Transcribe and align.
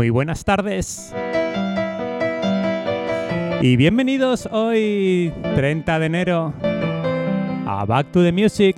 Muy 0.00 0.08
buenas 0.08 0.46
tardes. 0.46 1.14
Y 3.60 3.76
bienvenidos 3.76 4.48
hoy, 4.50 5.30
30 5.54 5.98
de 5.98 6.06
enero, 6.06 6.54
a 7.66 7.84
Back 7.84 8.06
to 8.10 8.22
the 8.22 8.32
Music. 8.32 8.76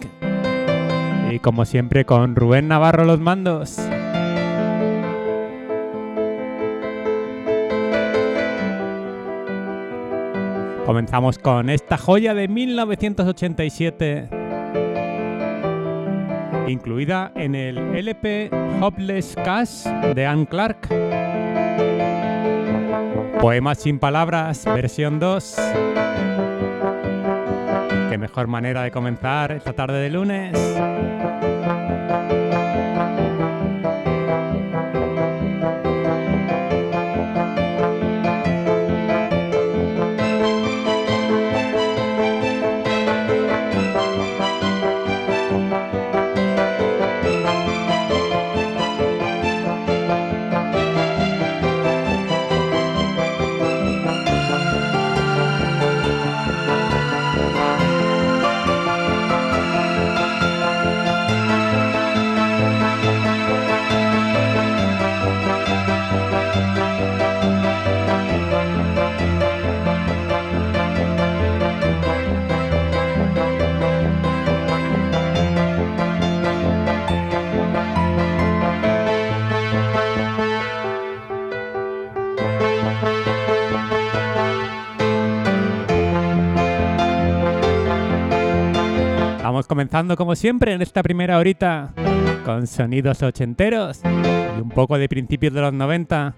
Y 1.30 1.38
como 1.38 1.64
siempre 1.64 2.04
con 2.04 2.34
Rubén 2.34 2.66
Navarro 2.66 3.04
los 3.04 3.20
mandos. 3.20 3.78
Comenzamos 10.84 11.38
con 11.38 11.70
esta 11.70 11.98
joya 11.98 12.34
de 12.34 12.48
1987, 12.48 14.41
incluida 16.72 17.30
en 17.34 17.54
el 17.54 17.78
LP 17.78 18.50
Hopeless 18.80 19.36
Cash 19.44 19.86
de 20.14 20.26
Anne 20.26 20.46
Clark. 20.46 20.88
Poemas 23.40 23.78
sin 23.78 23.98
palabras, 23.98 24.64
versión 24.64 25.18
2. 25.18 25.56
Qué 28.10 28.18
mejor 28.18 28.46
manera 28.46 28.82
de 28.82 28.90
comenzar 28.90 29.52
esta 29.52 29.72
tarde 29.72 30.00
de 30.00 30.10
lunes. 30.10 30.56
Comenzando 89.82 90.16
como 90.16 90.36
siempre 90.36 90.74
en 90.74 90.80
esta 90.80 91.02
primera 91.02 91.38
horita 91.38 91.92
con 92.44 92.68
sonidos 92.68 93.20
ochenteros 93.20 94.00
y 94.04 94.60
un 94.60 94.68
poco 94.68 94.96
de 94.96 95.08
principios 95.08 95.52
de 95.52 95.60
los 95.60 95.72
90. 95.72 96.36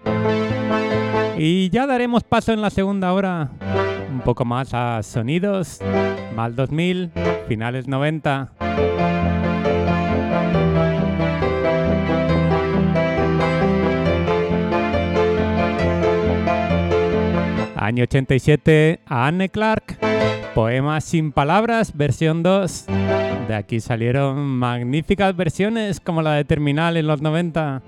Y 1.36 1.68
ya 1.68 1.86
daremos 1.86 2.24
paso 2.24 2.54
en 2.54 2.62
la 2.62 2.70
segunda 2.70 3.12
hora 3.12 3.50
un 4.10 4.22
poco 4.22 4.46
más 4.46 4.72
a 4.72 5.02
sonidos, 5.02 5.80
más 6.34 6.56
2000, 6.56 7.10
finales 7.46 7.86
90. 7.86 8.50
Año 17.84 18.04
87 18.04 19.00
a 19.04 19.26
Anne 19.26 19.50
Clark, 19.50 19.98
Poemas 20.54 21.04
sin 21.04 21.32
palabras, 21.32 21.94
versión 21.94 22.42
2. 22.42 22.86
De 23.46 23.54
aquí 23.54 23.78
salieron 23.78 24.38
magníficas 24.42 25.36
versiones 25.36 26.00
como 26.00 26.22
la 26.22 26.32
de 26.32 26.46
Terminal 26.46 26.96
en 26.96 27.06
los 27.06 27.20
90. 27.20 27.82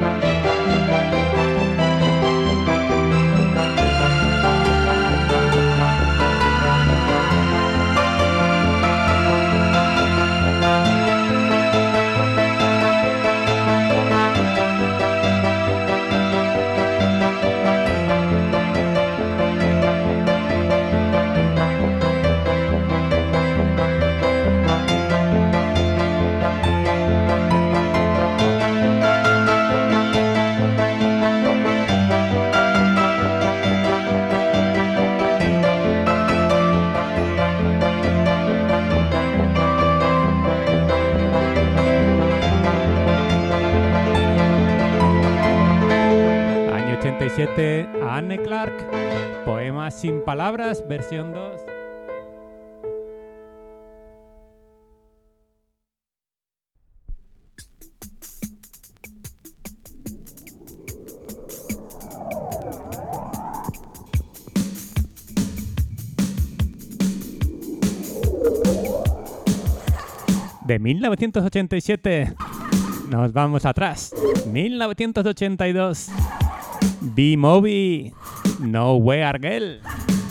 Anne 48.17 48.39
Clark, 48.39 48.73
Poemas 49.45 50.01
sin 50.01 50.23
palabras, 50.23 50.83
versión 50.89 51.35
2. 51.35 51.61
De 70.67 70.79
1987 70.79 72.35
nos 73.11 73.35
vamos 73.35 73.67
atrás. 73.67 74.15
1982. 74.51 76.11
B-Movie. 77.01 78.13
Nowhere 78.61 79.39
Girl. 79.41 79.81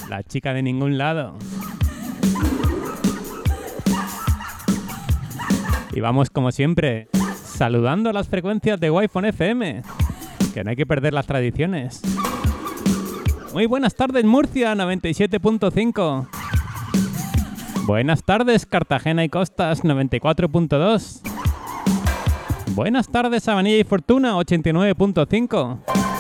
La 0.10 0.24
chica 0.24 0.54
de 0.54 0.62
ningún 0.62 0.98
lado. 0.98 1.38
Y 5.94 6.02
vamos 6.02 6.30
como 6.30 6.52
siempre, 6.52 7.08
saludando 7.44 8.12
las 8.12 8.28
frecuencias 8.28 8.80
de 8.80 8.92
Wi-Fi 8.92 9.28
FM. 9.30 9.82
Que 10.54 10.64
no 10.64 10.70
hay 10.70 10.76
que 10.76 10.86
perder 10.86 11.14
las 11.14 11.26
tradiciones. 11.26 12.02
Muy 13.54 13.66
buenas 13.66 13.96
tardes 13.96 14.26
Murcia 14.26 14.76
97.5. 14.76 16.28
Buenas 17.86 18.24
tardes 18.24 18.66
Cartagena 18.66 19.24
y 19.24 19.30
Costas 19.30 19.84
94.2. 19.84 21.22
Buenas 22.74 23.08
tardes 23.08 23.44
Sabanilla 23.44 23.78
y 23.78 23.84
Fortuna 23.86 24.34
89.5. 24.36 26.15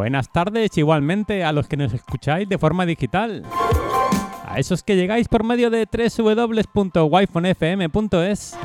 Buenas 0.00 0.32
tardes 0.32 0.72
igualmente 0.78 1.44
a 1.44 1.52
los 1.52 1.68
que 1.68 1.76
nos 1.76 1.92
escucháis 1.92 2.48
de 2.48 2.56
forma 2.56 2.86
digital. 2.86 3.44
A 4.46 4.58
esos 4.58 4.82
que 4.82 4.96
llegáis 4.96 5.28
por 5.28 5.44
medio 5.44 5.68
de 5.68 5.86
www.wifonfm.es. 5.86 8.58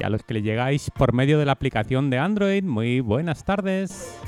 Y 0.00 0.02
a 0.02 0.10
los 0.10 0.24
que 0.24 0.34
le 0.34 0.42
llegáis 0.42 0.90
por 0.90 1.12
medio 1.12 1.38
de 1.38 1.46
la 1.46 1.52
aplicación 1.52 2.10
de 2.10 2.18
Android, 2.18 2.64
muy 2.64 2.98
buenas 2.98 3.44
tardes. 3.44 4.18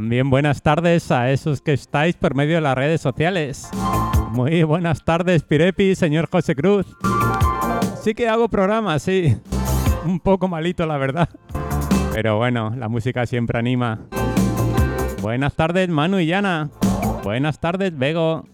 También 0.00 0.30
buenas 0.30 0.62
tardes 0.62 1.10
a 1.10 1.30
esos 1.30 1.60
que 1.60 1.74
estáis 1.74 2.16
por 2.16 2.34
medio 2.34 2.54
de 2.54 2.62
las 2.62 2.74
redes 2.74 3.02
sociales. 3.02 3.68
Muy 4.30 4.62
buenas 4.62 5.04
tardes, 5.04 5.42
Pirepi, 5.42 5.94
señor 5.94 6.30
José 6.32 6.56
Cruz. 6.56 6.86
Sí 8.02 8.14
que 8.14 8.26
hago 8.26 8.48
programas, 8.48 9.02
sí. 9.02 9.36
Un 10.06 10.18
poco 10.18 10.48
malito, 10.48 10.86
la 10.86 10.96
verdad. 10.96 11.28
Pero 12.14 12.38
bueno, 12.38 12.72
la 12.78 12.88
música 12.88 13.26
siempre 13.26 13.58
anima. 13.58 13.98
Buenas 15.20 15.54
tardes, 15.54 15.90
Manu 15.90 16.18
y 16.18 16.24
Yana. 16.24 16.70
Buenas 17.22 17.60
tardes, 17.60 17.94
Bego. 17.94 18.46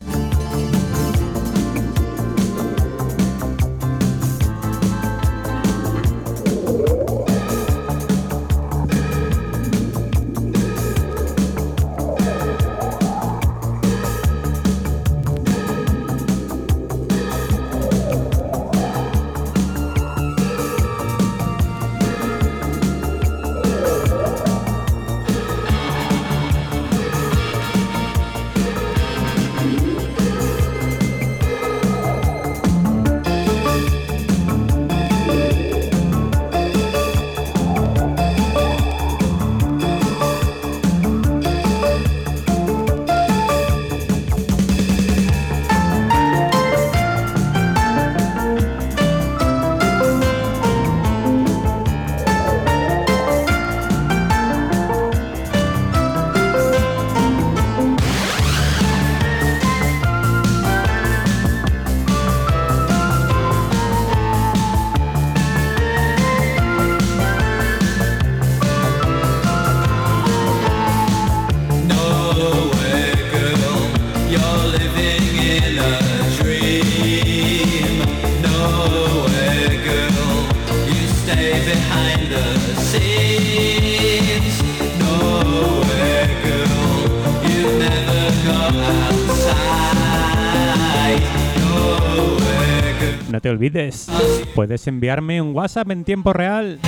Olvides, 93.77 94.07
puedes 94.55 94.87
enviarme 94.87 95.41
un 95.41 95.55
WhatsApp 95.55 95.91
en 95.91 96.05
tiempo 96.05 96.33
real 96.33 96.79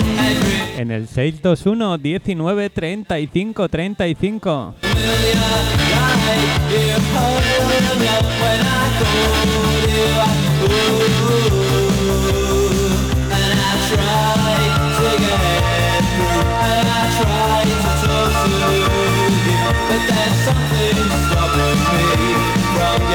en 0.76 0.90
el 0.90 1.06
621 1.06 1.98
19 1.98 2.70
35 2.70 3.68
35. 3.68 4.74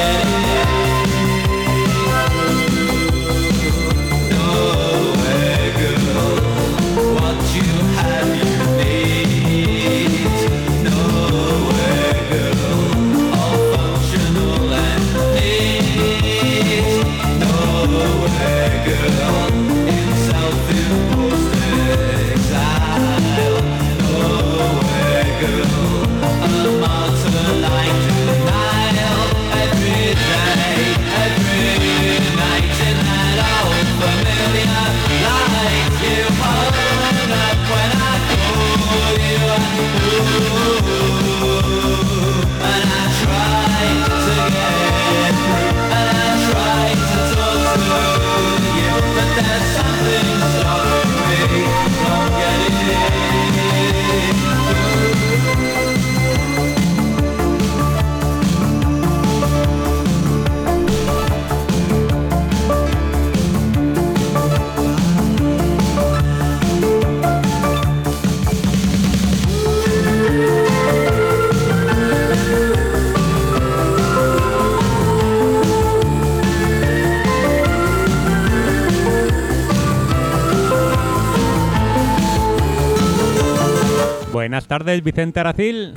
Buenas 0.06 0.53
tardes, 84.84 85.04
Vicente 85.04 85.40
Aracil. 85.40 85.94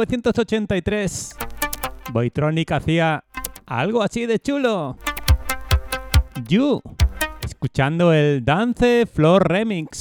1983, 0.00 1.36
Boytronic 2.10 2.72
hacía 2.72 3.22
algo 3.66 4.02
así 4.02 4.24
de 4.24 4.38
chulo. 4.38 4.96
You, 6.48 6.80
escuchando 7.44 8.10
el 8.12 8.42
Dance 8.42 9.04
Floor 9.04 9.46
Remix. 9.46 9.99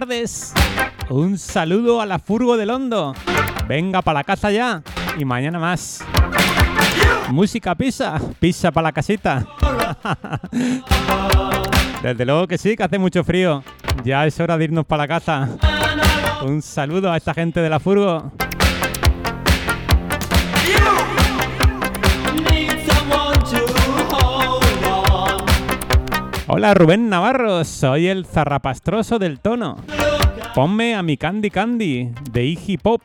Tardes. 0.00 0.52
Un 1.08 1.38
saludo 1.38 2.00
a 2.00 2.06
la 2.06 2.18
Furgo 2.18 2.56
del 2.56 2.70
Hondo. 2.70 3.14
Venga 3.68 4.02
para 4.02 4.18
la 4.18 4.24
casa 4.24 4.50
ya 4.50 4.82
y 5.16 5.24
mañana 5.24 5.60
más. 5.60 6.04
Música 7.28 7.76
pisa, 7.76 8.20
pisa 8.40 8.72
para 8.72 8.88
la 8.88 8.92
casita. 8.92 9.46
Desde 12.02 12.24
luego 12.24 12.48
que 12.48 12.58
sí, 12.58 12.76
que 12.76 12.82
hace 12.82 12.98
mucho 12.98 13.22
frío. 13.22 13.62
Ya 14.02 14.26
es 14.26 14.40
hora 14.40 14.58
de 14.58 14.64
irnos 14.64 14.84
para 14.84 15.04
la 15.04 15.08
casa. 15.08 15.48
Un 16.44 16.60
saludo 16.60 17.12
a 17.12 17.16
esta 17.16 17.32
gente 17.32 17.60
de 17.60 17.70
la 17.70 17.78
Furgo. 17.78 18.32
Hola 26.56 26.72
Rubén 26.72 27.08
Navarro, 27.08 27.64
soy 27.64 28.06
el 28.06 28.26
zarrapastroso 28.26 29.18
del 29.18 29.40
tono. 29.40 29.74
Ponme 30.54 30.94
a 30.94 31.02
mi 31.02 31.16
Candy 31.16 31.50
Candy 31.50 32.12
de 32.30 32.44
Iggy 32.44 32.76
Pop, 32.76 33.02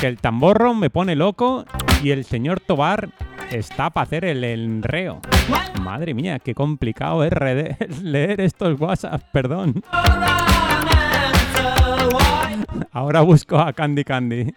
que 0.00 0.06
el 0.06 0.18
tamborro 0.18 0.72
me 0.72 0.88
pone 0.88 1.14
loco 1.14 1.66
y 2.02 2.10
el 2.10 2.24
señor 2.24 2.60
Tobar 2.60 3.10
está 3.50 3.90
para 3.90 4.04
hacer 4.04 4.24
el 4.24 4.42
enreo. 4.44 5.20
Madre 5.82 6.14
mía, 6.14 6.38
qué 6.38 6.54
complicado 6.54 7.22
es 7.22 7.32
leer 8.02 8.40
estos 8.40 8.80
WhatsApp, 8.80 9.20
perdón. 9.30 9.82
Ahora 12.92 13.20
busco 13.20 13.58
a 13.58 13.74
Candy 13.74 14.04
Candy. 14.04 14.54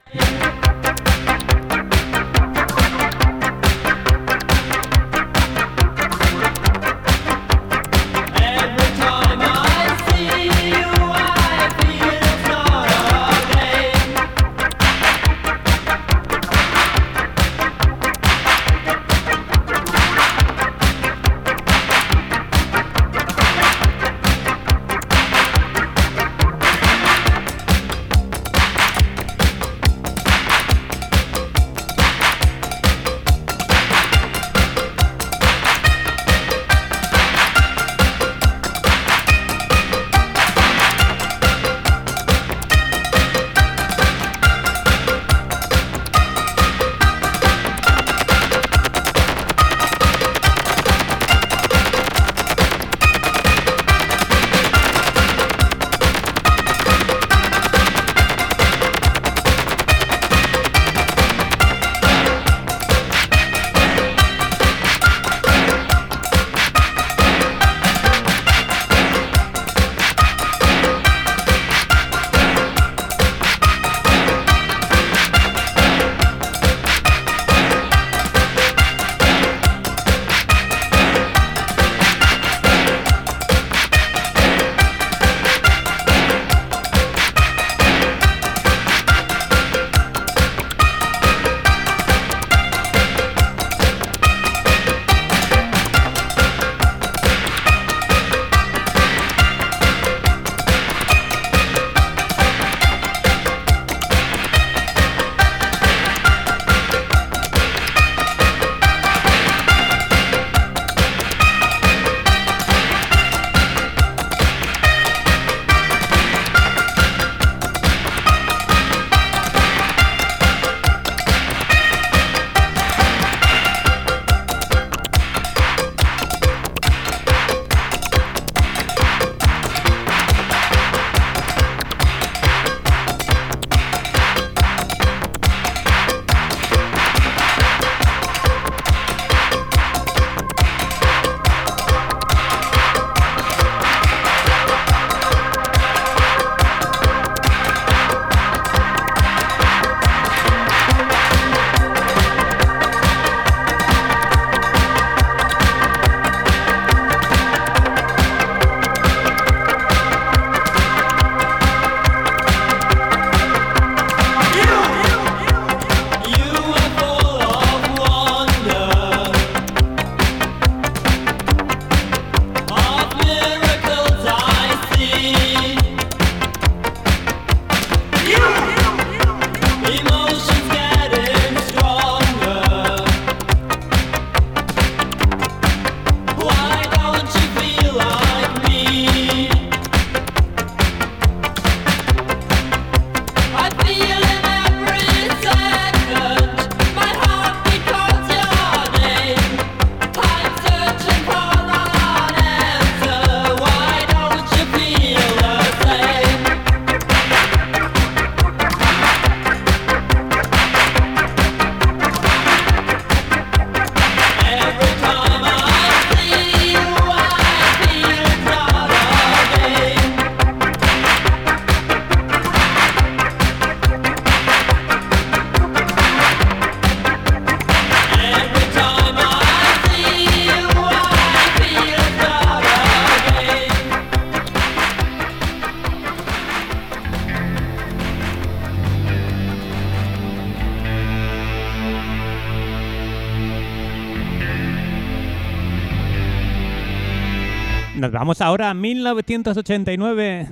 Vamos 248.20 248.42
ahora 248.42 248.72
a 248.72 248.74
1989. 248.74 250.48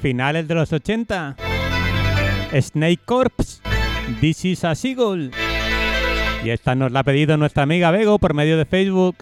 finales 0.00 0.46
de 0.46 0.54
los 0.54 0.72
80. 0.72 1.34
Snake 2.60 3.00
Corps, 3.04 3.60
This 4.20 4.44
is 4.44 4.62
a 4.62 4.76
Seagull. 4.76 5.32
Y 6.44 6.50
esta 6.50 6.76
nos 6.76 6.92
la 6.92 7.00
ha 7.00 7.02
pedido 7.02 7.36
nuestra 7.36 7.64
amiga 7.64 7.90
Bego 7.90 8.20
por 8.20 8.32
medio 8.32 8.56
de 8.56 8.64
Facebook. 8.64 9.16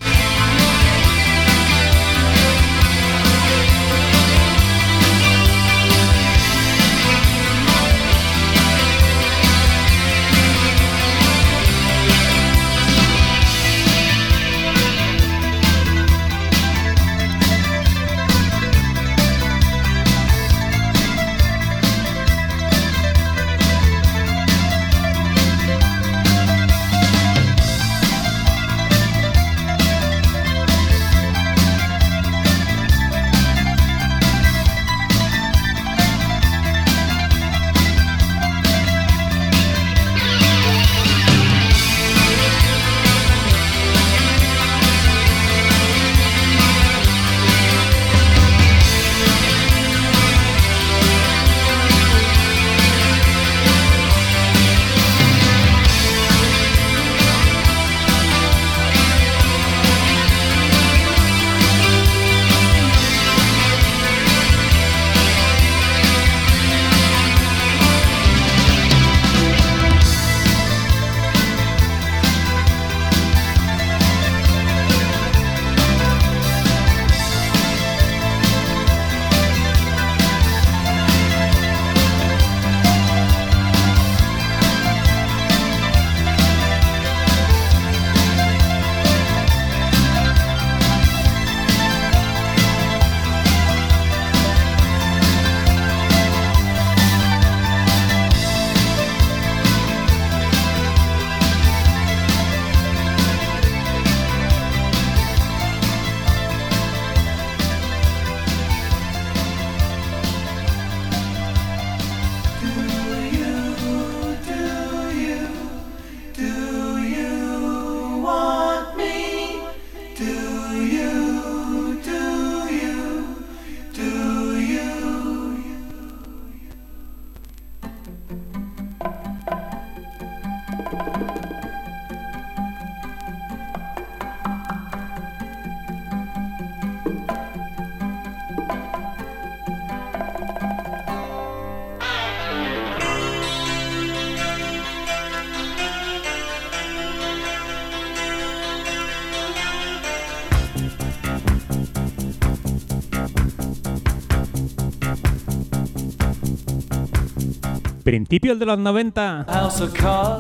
Principios 158.36 158.60
de 158.60 158.65
los 158.65 158.78
90. 158.78 159.45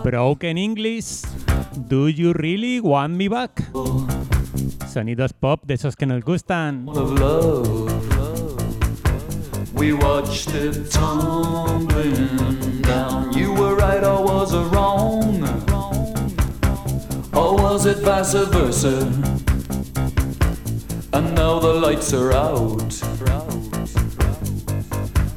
Broken 0.03 0.57
English. 0.57 1.21
Do 1.87 2.09
you 2.09 2.33
really 2.33 2.81
want 2.81 3.15
me 3.15 3.29
back? 3.29 3.63
Sonidos 4.91 5.31
pop 5.31 5.63
de 5.65 5.75
esos 5.75 5.95
que 5.95 6.05
nos 6.05 6.21
gustan. 6.25 6.87
We 9.73 9.93
watched 9.93 10.53
it 10.53 10.91
tumbling 10.91 12.81
down. 12.81 13.31
You 13.31 13.53
were 13.53 13.77
right 13.77 14.03
or 14.03 14.25
was 14.25 14.53
wrong? 14.73 15.41
Or 17.33 17.55
was 17.55 17.85
it 17.85 17.99
vice 17.99 18.33
versa? 18.33 19.09
And 21.13 21.33
now 21.33 21.59
the 21.59 21.73
lights 21.79 22.13
are 22.13 22.33
out. 22.33 22.93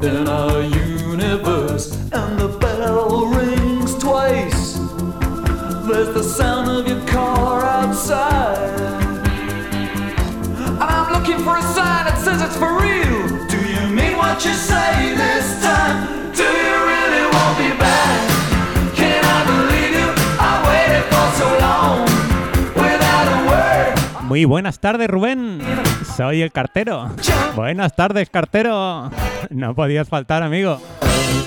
in 0.00 0.28
our 0.28 0.62
universe, 0.62 1.97
There's 5.98 6.14
the 6.14 6.22
sound 6.22 6.70
of 6.70 6.86
your 6.86 7.04
car 7.08 7.64
outside, 7.64 8.70
and 10.70 10.80
I'm 10.80 11.12
looking 11.12 11.42
for 11.42 11.56
a 11.56 11.62
sign 11.74 12.06
that 12.06 12.18
says 12.22 12.40
it's 12.40 12.56
for 12.56 12.70
real. 12.78 13.26
Do 13.48 13.58
you 13.58 13.90
mean 13.90 14.16
what 14.16 14.44
you 14.44 14.52
say 14.52 15.16
this 15.16 15.60
time? 15.60 16.30
Do 16.36 16.44
you 16.44 16.74
really 16.86 17.26
want 17.34 17.58
me 17.58 17.70
back? 17.82 18.14
Can 18.94 19.24
I 19.24 19.42
believe 19.42 19.92
you? 19.98 20.08
I 20.38 20.62
waited 20.70 21.02
for 21.10 21.26
so 21.34 21.48
long 21.66 22.06
without 22.78 23.26
a 23.34 23.38
word. 23.50 24.22
Muy 24.22 24.44
buenas 24.44 24.78
tardes, 24.78 25.08
Rubén. 25.08 25.60
Soy 26.16 26.42
el 26.42 26.52
cartero. 26.52 27.10
Buenas 27.56 27.96
tardes, 27.96 28.30
cartero. 28.30 29.10
No 29.50 29.74
podías 29.74 30.08
faltar, 30.08 30.44
amigo. 30.44 30.80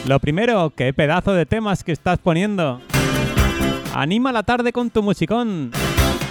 Lo 0.07 0.19
primero, 0.19 0.73
qué 0.75 0.91
pedazo 0.91 1.31
de 1.31 1.45
temas 1.45 1.85
que 1.85 1.93
estás 1.93 2.19
poniendo. 2.19 2.81
Anima 3.93 4.31
la 4.31 4.43
tarde 4.43 4.71
con 4.71 4.89
tu 4.89 5.03
musicón. 5.03 5.71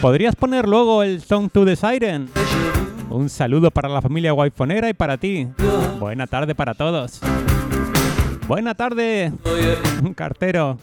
¿Podrías 0.01 0.35
poner 0.35 0.67
luego 0.67 1.03
el 1.03 1.21
Song 1.21 1.51
to 1.51 1.65
the 1.65 1.77
Siren? 1.77 2.31
Un 3.11 3.29
saludo 3.29 3.71
para 3.71 3.89
la 3.89 4.01
familia 4.01 4.33
Guayfonera 4.33 4.89
y 4.89 4.95
para 4.95 5.19
ti. 5.19 5.49
Buena 5.99 6.27
tarde 6.27 6.55
para 6.55 6.75
todos. 6.75 7.21
Buena 8.49 8.75
tarde, 8.75 9.33
cartero. 10.15 10.79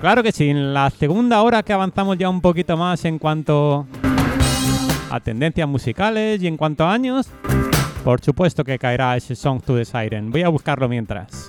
Claro 0.00 0.24
que 0.24 0.32
sí, 0.32 0.48
en 0.48 0.74
la 0.74 0.90
segunda 0.90 1.40
hora 1.42 1.62
que 1.62 1.72
avanzamos 1.72 2.18
ya 2.18 2.28
un 2.28 2.40
poquito 2.40 2.76
más 2.76 3.04
en 3.04 3.18
cuanto 3.18 3.86
a 5.10 5.20
tendencias 5.20 5.68
musicales 5.68 6.42
y 6.42 6.48
en 6.48 6.56
cuanto 6.56 6.84
a 6.84 6.92
años, 6.92 7.28
por 8.02 8.20
supuesto 8.20 8.64
que 8.64 8.78
caerá 8.78 9.16
ese 9.16 9.36
Song 9.36 9.62
to 9.62 9.76
the 9.76 9.84
Siren. 9.84 10.32
Voy 10.32 10.42
a 10.42 10.48
buscarlo 10.48 10.88
mientras. 10.88 11.48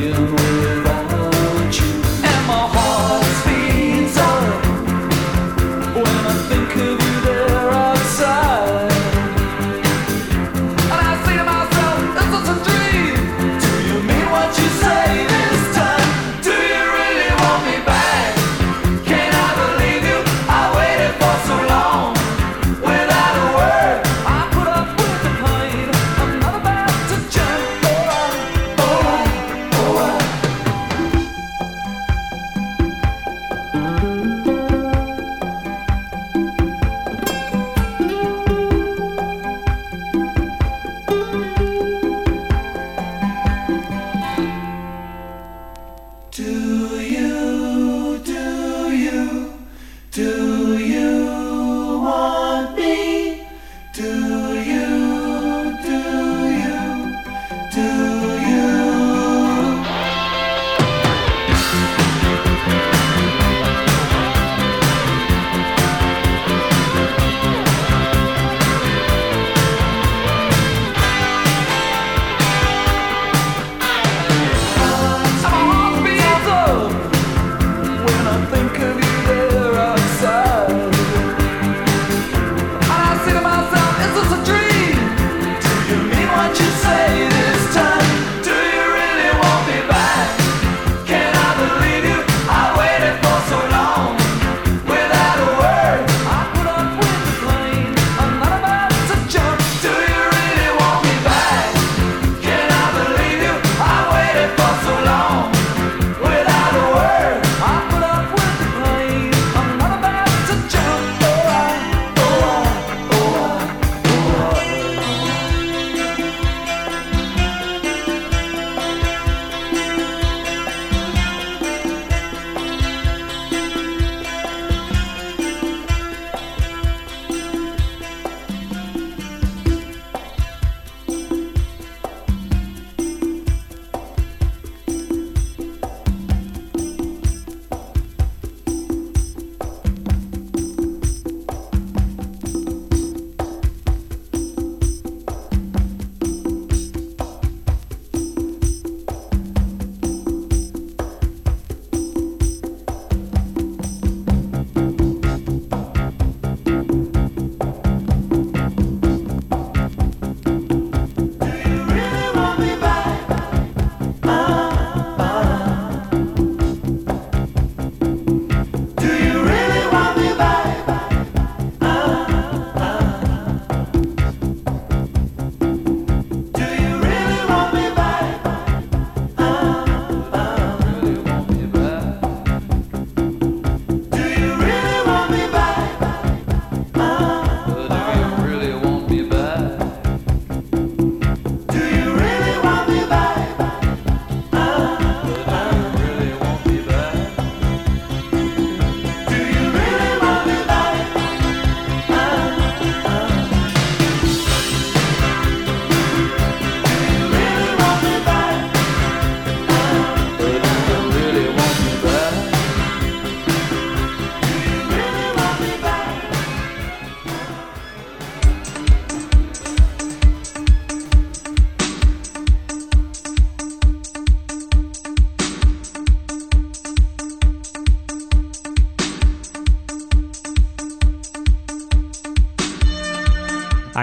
dealing 0.00 0.32
with 0.32 0.89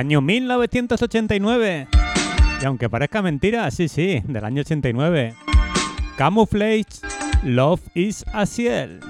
año 0.08 0.22
1989. 0.22 1.88
Y 2.62 2.65
aunque 2.65 2.89
parezca 2.89 3.22
mentira, 3.22 3.70
sí, 3.72 3.89
sí, 3.89 4.22
del 4.26 4.46
año 4.46 4.62
89. 4.62 5.36
Camouflage, 6.15 6.86
Love 7.43 7.82
is 7.93 8.24
a 8.32 8.46
Ciel. 8.46 9.02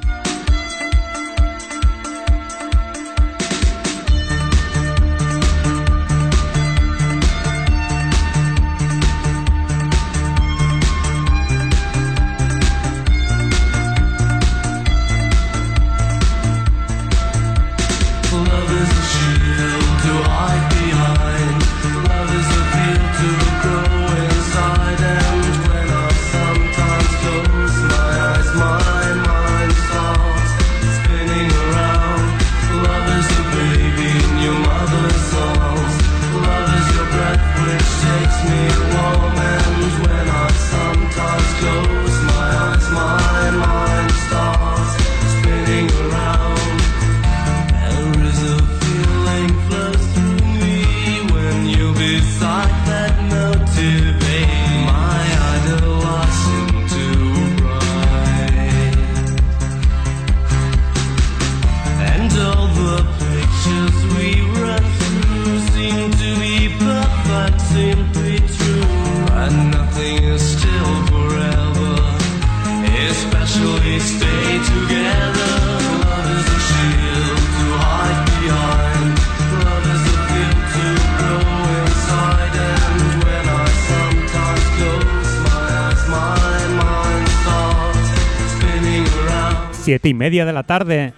7 89.97 90.09
y 90.09 90.13
media 90.13 90.45
de 90.45 90.53
la 90.53 90.61
tarde. 90.61 91.15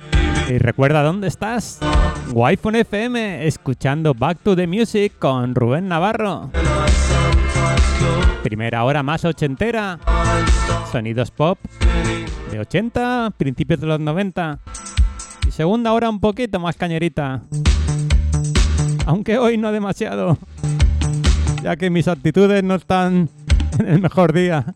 Y 0.47 0.57
recuerda 0.57 1.03
dónde 1.03 1.27
estás. 1.27 1.79
Wi-Fi 2.31 2.79
FM, 2.79 3.45
escuchando 3.45 4.13
Back 4.13 4.37
to 4.41 4.55
the 4.55 4.67
Music 4.67 5.11
con 5.19 5.53
Rubén 5.53 5.89
Navarro. 5.89 6.49
Primera 8.41 8.85
hora 8.85 9.03
más 9.03 9.25
ochentera. 9.25 9.99
Sonidos 10.93 11.29
pop 11.29 11.59
de 12.51 12.59
80, 12.61 13.33
principios 13.35 13.81
de 13.81 13.87
los 13.87 13.99
90. 13.99 14.59
Y 15.45 15.51
segunda 15.51 15.91
hora 15.91 16.09
un 16.09 16.21
poquito 16.21 16.57
más 16.57 16.77
cañerita. 16.77 17.41
Aunque 19.05 19.37
hoy 19.37 19.57
no 19.57 19.73
demasiado. 19.73 20.37
Ya 21.63 21.75
que 21.75 21.89
mis 21.89 22.07
actitudes 22.07 22.63
no 22.63 22.75
están 22.75 23.27
en 23.77 23.87
el 23.89 23.99
mejor 23.99 24.31
día. 24.31 24.73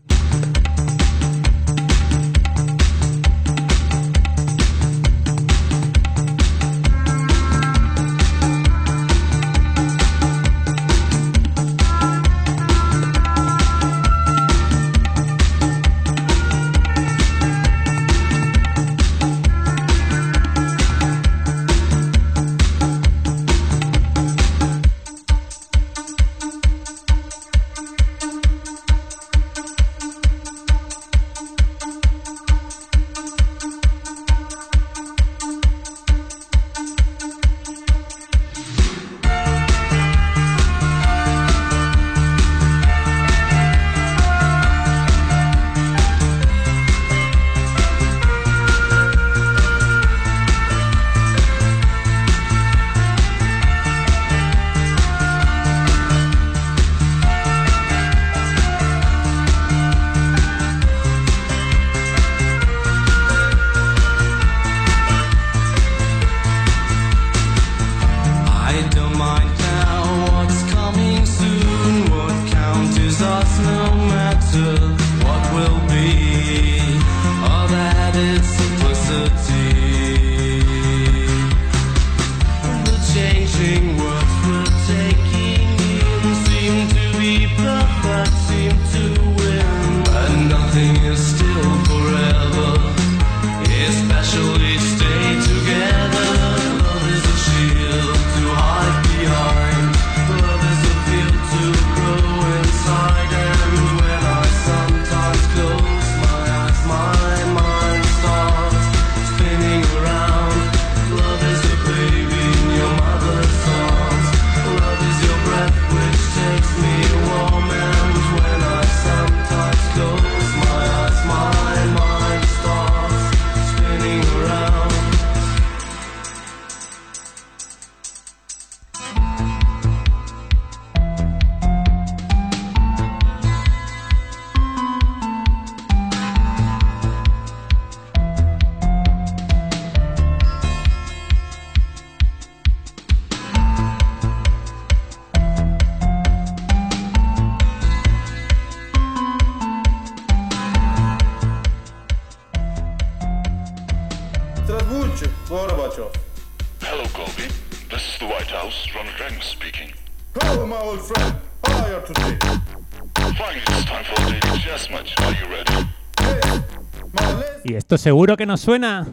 seguro 168.04 168.36
que 168.36 168.44
nos 168.44 168.60
suena. 168.60 169.06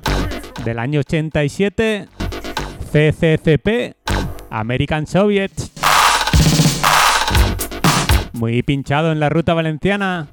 Del 0.65 0.77
año 0.77 0.99
87, 0.99 2.10
CCCP, 2.91 3.95
American 4.49 5.08
Soviet. 5.08 5.54
Muy 8.34 8.62
pinchado 8.63 9.13
en 9.13 9.21
la 9.21 9.30
ruta 9.30 9.54
valenciana. 9.54 10.27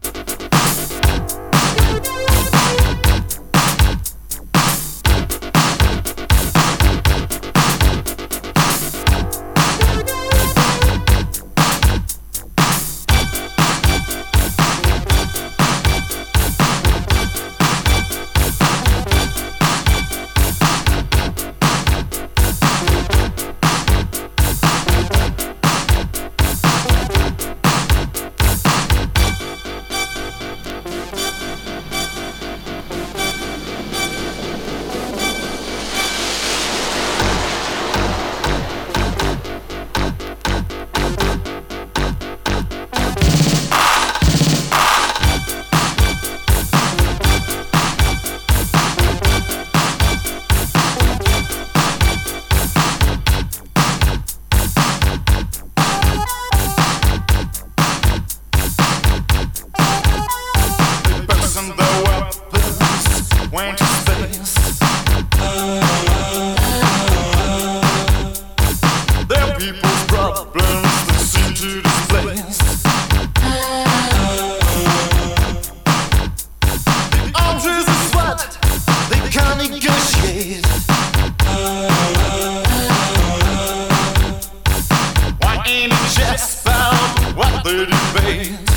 ain't 85.79 85.93
just 85.93 86.63
about 86.63 87.37
what 87.37 87.65
they 87.65 87.87
debate. 87.87 88.68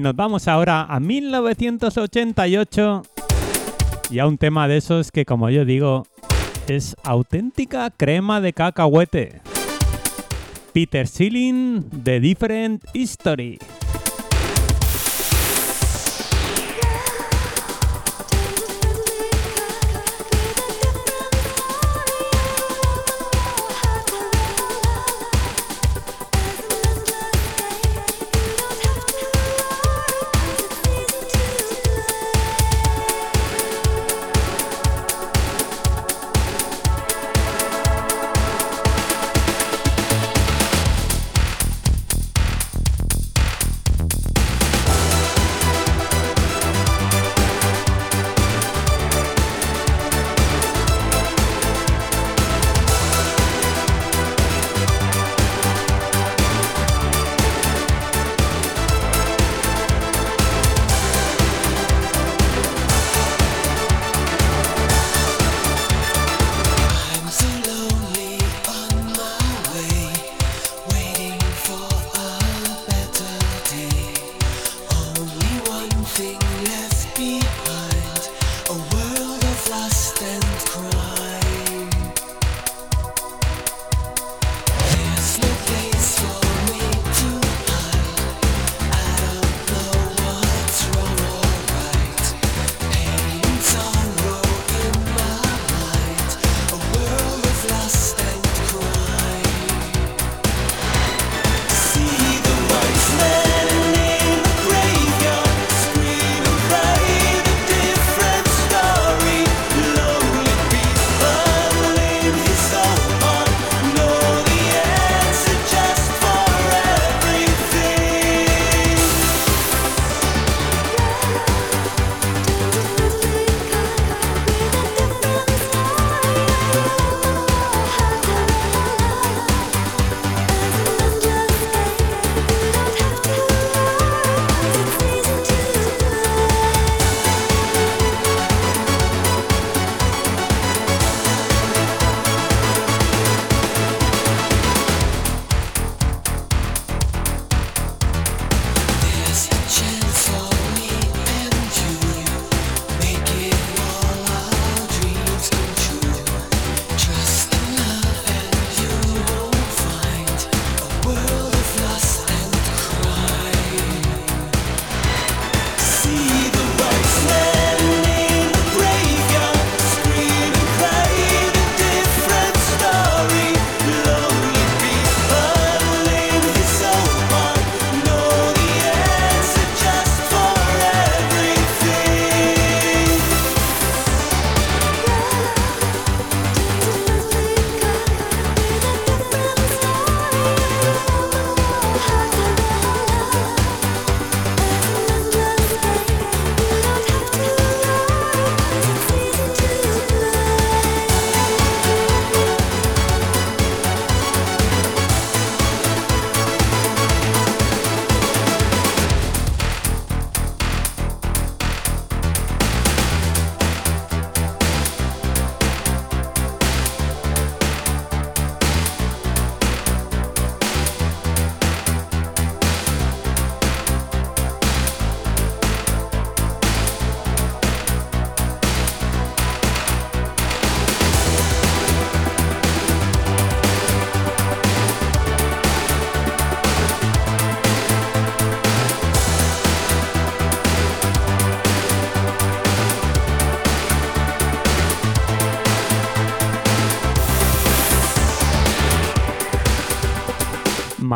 Y 0.00 0.02
nos 0.02 0.16
vamos 0.16 0.48
ahora 0.48 0.86
a 0.88 0.98
1988 0.98 3.02
y 4.08 4.18
a 4.18 4.26
un 4.26 4.38
tema 4.38 4.66
de 4.66 4.78
esos 4.78 5.12
que, 5.12 5.26
como 5.26 5.50
yo 5.50 5.66
digo, 5.66 6.06
es 6.68 6.96
auténtica 7.04 7.90
crema 7.90 8.40
de 8.40 8.54
cacahuete. 8.54 9.42
Peter 10.72 11.06
Sealing 11.06 11.84
The 12.02 12.18
Different 12.18 12.82
History. 12.94 13.58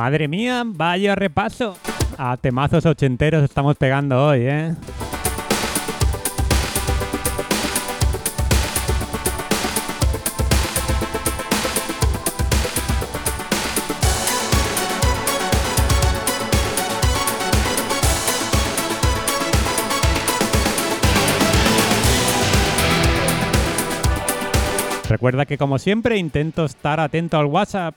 Madre 0.04 0.28
mía, 0.28 0.64
vaya 0.66 1.14
repaso. 1.14 1.78
A 2.18 2.36
temazos 2.36 2.84
ochenteros 2.84 3.42
estamos 3.42 3.74
pegando 3.76 4.22
hoy, 4.22 4.40
¿eh? 4.42 4.74
Recuerda 25.08 25.46
que 25.46 25.56
como 25.56 25.78
siempre 25.78 26.18
intento 26.18 26.66
estar 26.66 27.00
atento 27.00 27.38
al 27.38 27.46
WhatsApp 27.46 27.94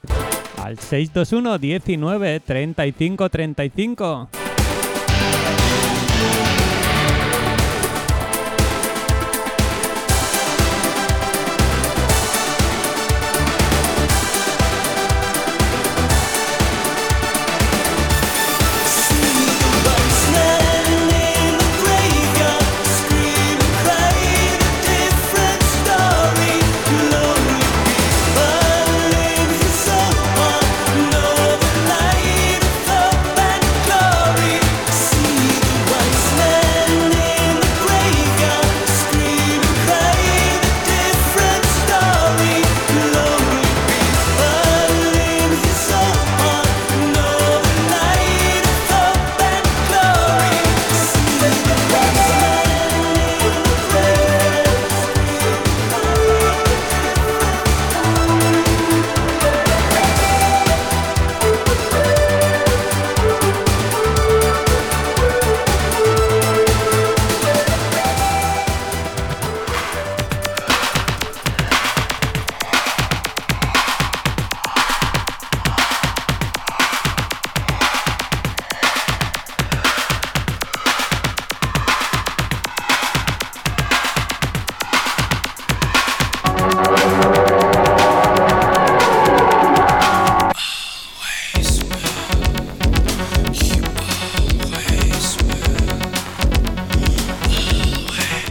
al 0.68 0.78
621 0.78 1.58
19 1.58 2.40
35 2.42 3.30
35. 3.30 4.47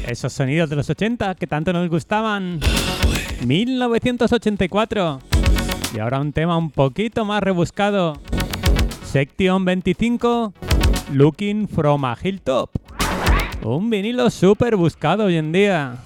Esos 0.07 0.33
sonidos 0.33 0.71
de 0.71 0.77
los 0.77 0.89
80 0.89 1.35
que 1.35 1.47
tanto 1.47 1.73
nos 1.73 1.89
gustaban. 1.89 2.61
1984. 3.45 5.21
Y 5.95 5.99
ahora 5.99 6.21
un 6.21 6.33
tema 6.33 6.57
un 6.57 6.71
poquito 6.71 7.25
más 7.25 7.43
rebuscado. 7.43 8.21
Section 9.05 9.65
25. 9.65 10.53
Looking 11.13 11.69
from 11.69 12.05
a 12.05 12.17
Hilltop. 12.23 12.71
Un 13.63 13.91
vinilo 13.91 14.31
súper 14.31 14.77
buscado 14.77 15.25
hoy 15.25 15.37
en 15.37 15.51
día. 15.51 15.97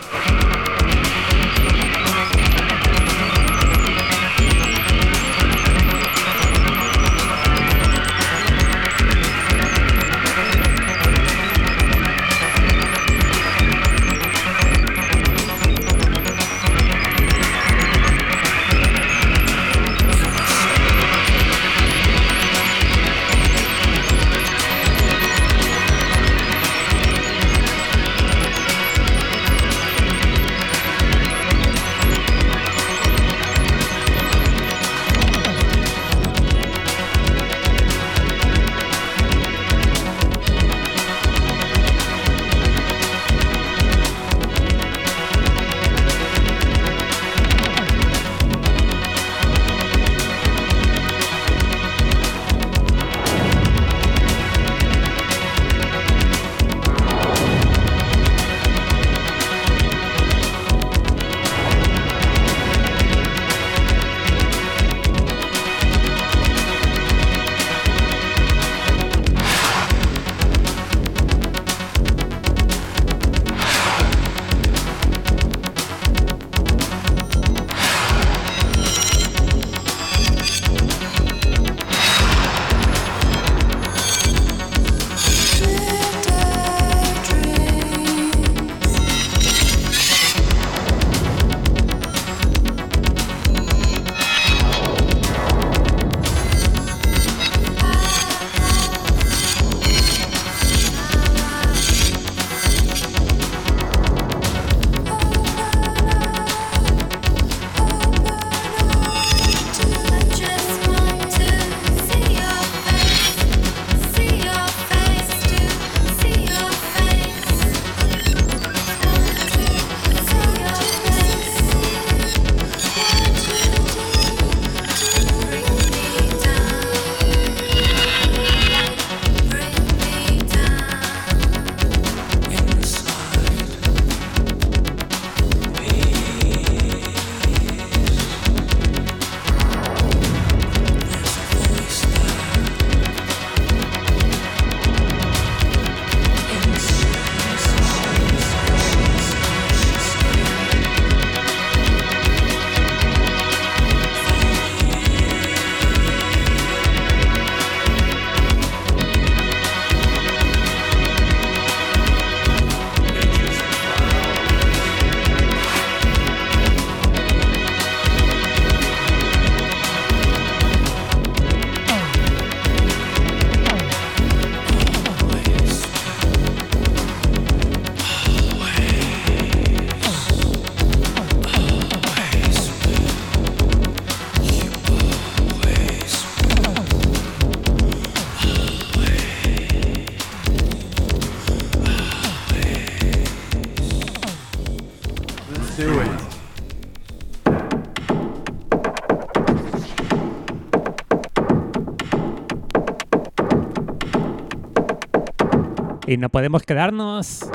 Y 206.11 206.17
no 206.17 206.29
podemos 206.29 206.65
quedarnos 206.65 207.49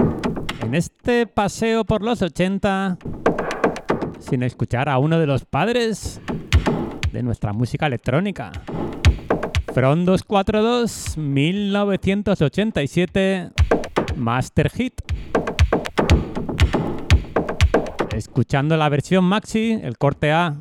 en 0.62 0.76
este 0.76 1.28
paseo 1.28 1.84
por 1.84 2.02
los 2.02 2.22
80 2.22 2.98
sin 4.18 4.44
escuchar 4.44 4.88
a 4.88 4.98
uno 4.98 5.20
de 5.20 5.28
los 5.28 5.44
padres 5.44 6.22
de 7.12 7.22
nuestra 7.22 7.52
música 7.52 7.86
electrónica. 7.86 8.54
From 9.74 10.06
242 10.06 11.18
1987 11.18 13.50
Master 14.16 14.70
Hit. 14.70 15.02
Escuchando 18.16 18.78
la 18.78 18.88
versión 18.88 19.26
maxi, 19.26 19.82
el 19.84 19.98
corte 19.98 20.32
A. 20.32 20.56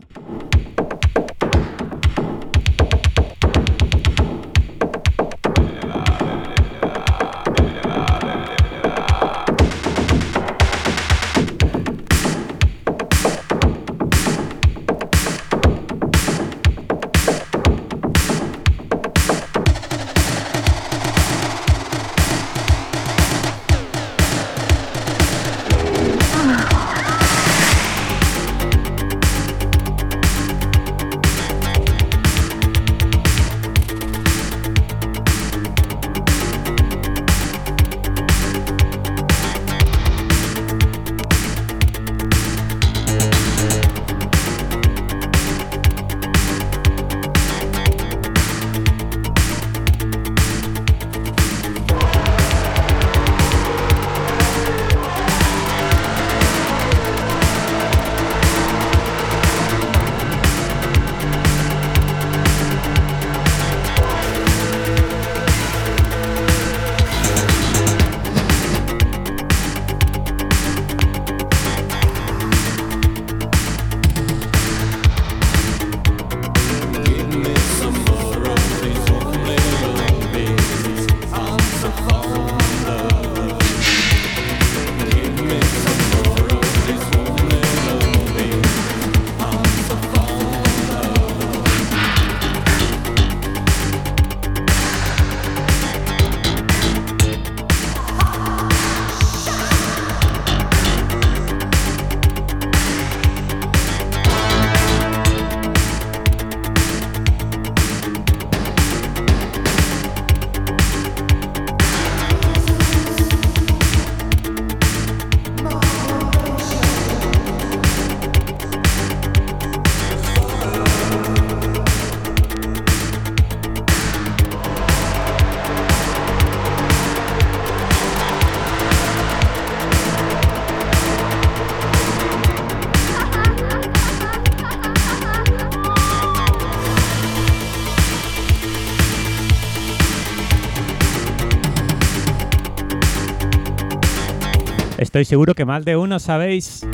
Estoy 145.14 145.26
seguro 145.26 145.54
que 145.54 145.64
más 145.64 145.84
de 145.84 145.96
uno 145.96 146.18
sabéis 146.18 146.84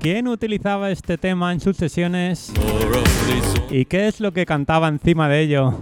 quién 0.00 0.28
utilizaba 0.28 0.90
este 0.90 1.18
tema 1.18 1.52
en 1.52 1.60
sus 1.60 1.76
sesiones 1.76 2.50
y 3.70 3.84
qué 3.84 4.08
es 4.08 4.18
lo 4.18 4.32
que 4.32 4.46
cantaba 4.46 4.88
encima 4.88 5.28
de 5.28 5.40
ello. 5.42 5.74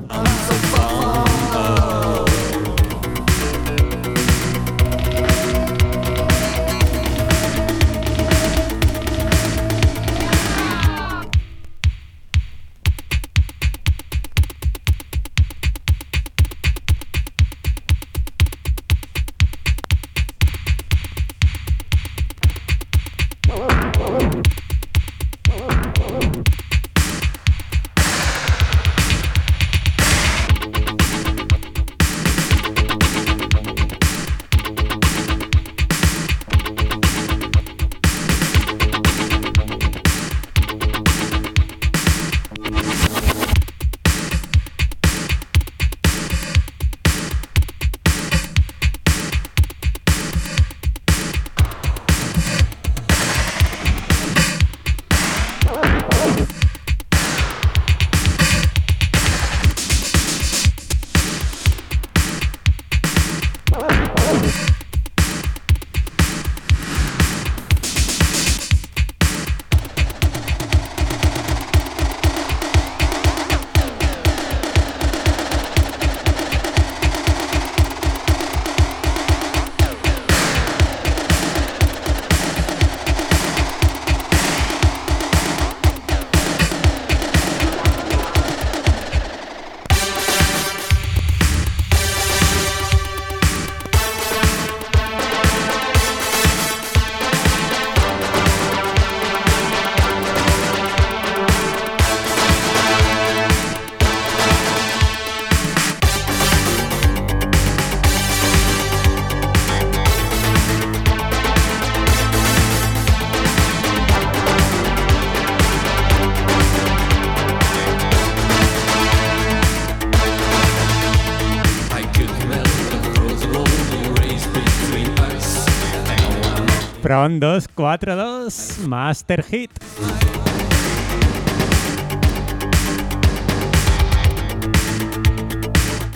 From 127.10 127.40
242 127.40 128.86
Master 128.86 129.42
Hit. 129.42 129.72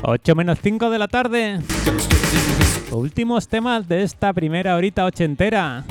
Ocho 0.04 0.36
menos 0.36 0.60
5 0.62 0.90
de 0.90 0.98
la 1.00 1.08
tarde. 1.08 1.58
Últimos 2.92 3.48
temas 3.48 3.88
de 3.88 4.04
esta 4.04 4.32
primera 4.32 4.76
horita 4.76 5.04
ochentera. 5.04 5.82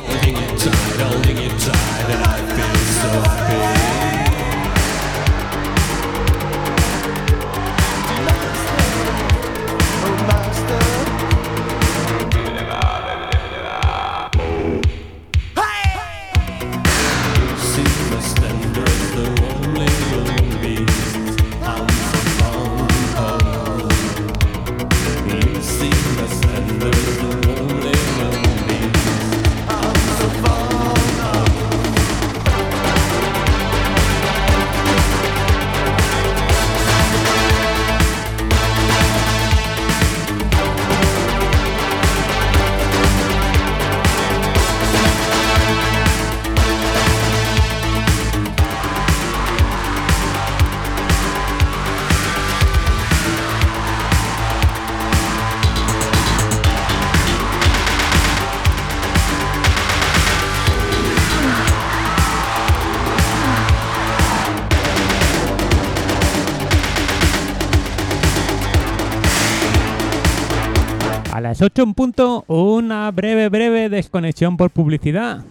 8 71.64 71.82
en 71.82 71.93
punto, 71.93 72.43
una 72.47 73.09
breve, 73.11 73.47
breve 73.47 73.88
desconexión 73.88 74.57
por 74.57 74.70
publicidad. 74.70 75.45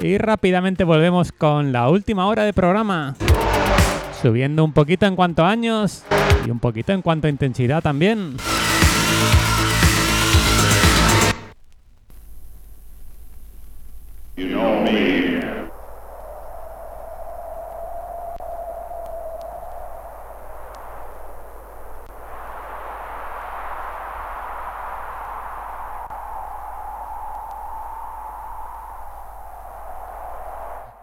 Y 0.00 0.16
rápidamente 0.16 0.82
volvemos 0.82 1.30
con 1.30 1.72
la 1.72 1.90
última 1.90 2.26
hora 2.26 2.44
de 2.44 2.54
programa. 2.54 3.16
Subiendo 4.22 4.64
un 4.64 4.72
poquito 4.72 5.04
en 5.04 5.14
cuanto 5.14 5.44
a 5.44 5.50
años 5.50 6.04
y 6.46 6.50
un 6.50 6.58
poquito 6.58 6.92
en 6.92 7.02
cuanto 7.02 7.26
a 7.26 7.30
intensidad 7.30 7.82
también. 7.82 8.36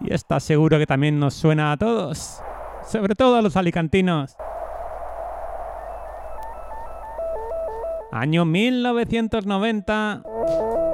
Y 0.08 0.14
está 0.14 0.39
seguro 0.39 0.78
que 0.78 0.86
también 0.86 1.20
nos 1.20 1.34
suena 1.34 1.72
a 1.72 1.78
todos. 1.78 2.41
Sobre 2.88 3.16
todo 3.16 3.36
a 3.36 3.41
los 3.41 3.58
alicantinos. 3.58 4.36
Año 8.12 8.45
1990. 8.45 10.22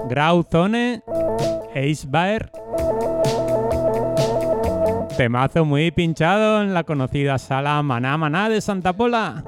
Grauzone. 0.09 1.03
Ace. 1.75 2.07
Temazo 5.17 5.65
muy 5.65 5.91
pinchado 5.91 6.61
en 6.61 6.73
la 6.73 6.83
conocida 6.83 7.37
sala 7.37 7.81
Maná 7.83 8.17
Maná 8.17 8.49
de 8.49 8.61
Santa 8.61 8.93
Pola. 8.93 9.43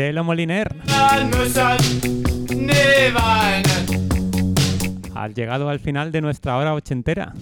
Chelo 0.00 0.24
Moliner. 0.24 0.74
Has 5.14 5.34
llegado 5.34 5.68
al 5.68 5.78
final 5.78 6.10
de 6.10 6.22
nuestra 6.22 6.56
hora 6.56 6.72
ochentera. 6.72 7.34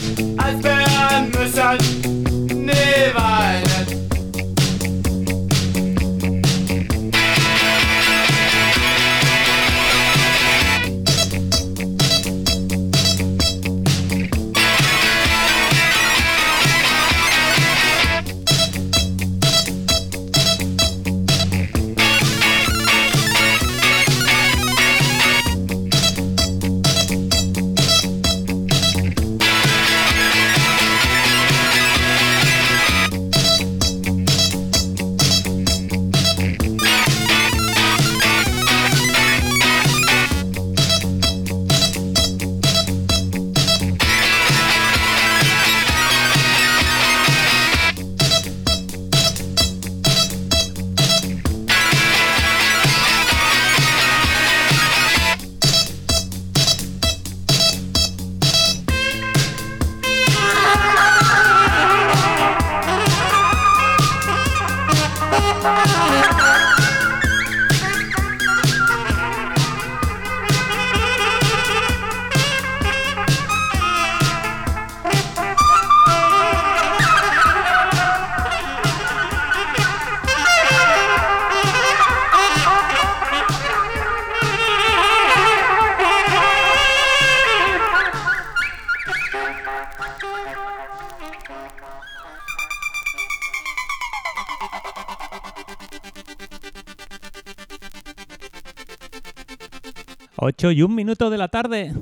8 100.41 100.70
y 100.70 100.82
un 100.82 100.95
minuto 100.95 101.30
de 101.30 101.39
la 101.39 101.49
tarde. 101.49 101.93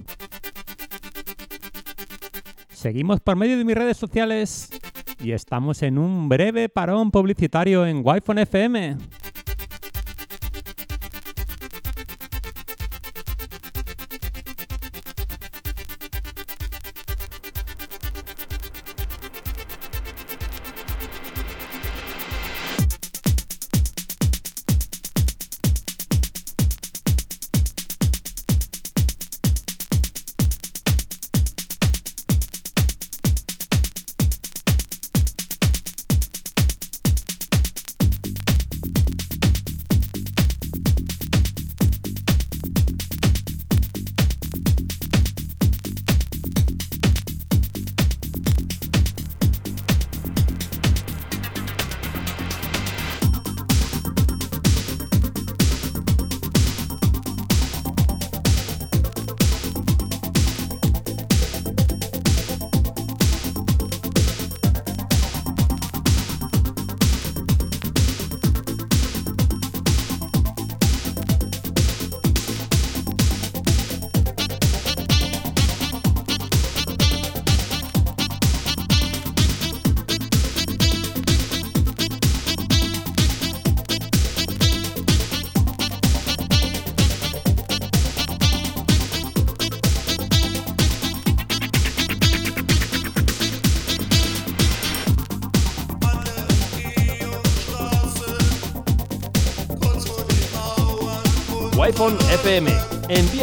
Seguimos 2.69 3.21
por 3.21 3.37
medio 3.37 3.57
de 3.57 3.65
mis 3.65 3.75
redes 3.75 3.97
sociales 3.97 4.69
y 5.21 5.33
estamos 5.33 5.83
en 5.83 5.97
un 5.97 6.29
breve 6.29 6.69
parón 6.69 7.11
publicitario 7.11 7.87
en 7.87 8.03
Wi-Fi 8.05 8.41
FM. 8.43 8.97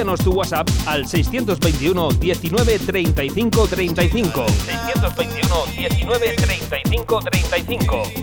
Envíanos 0.04 0.20
tu 0.20 0.34
WhatsApp 0.34 0.70
al 0.86 1.08
621 1.08 2.20
19 2.20 2.80
35 2.80 3.68
35. 3.70 4.45
621 4.66 5.76
19 5.78 6.36
35 6.36 7.20
35. 7.24 8.22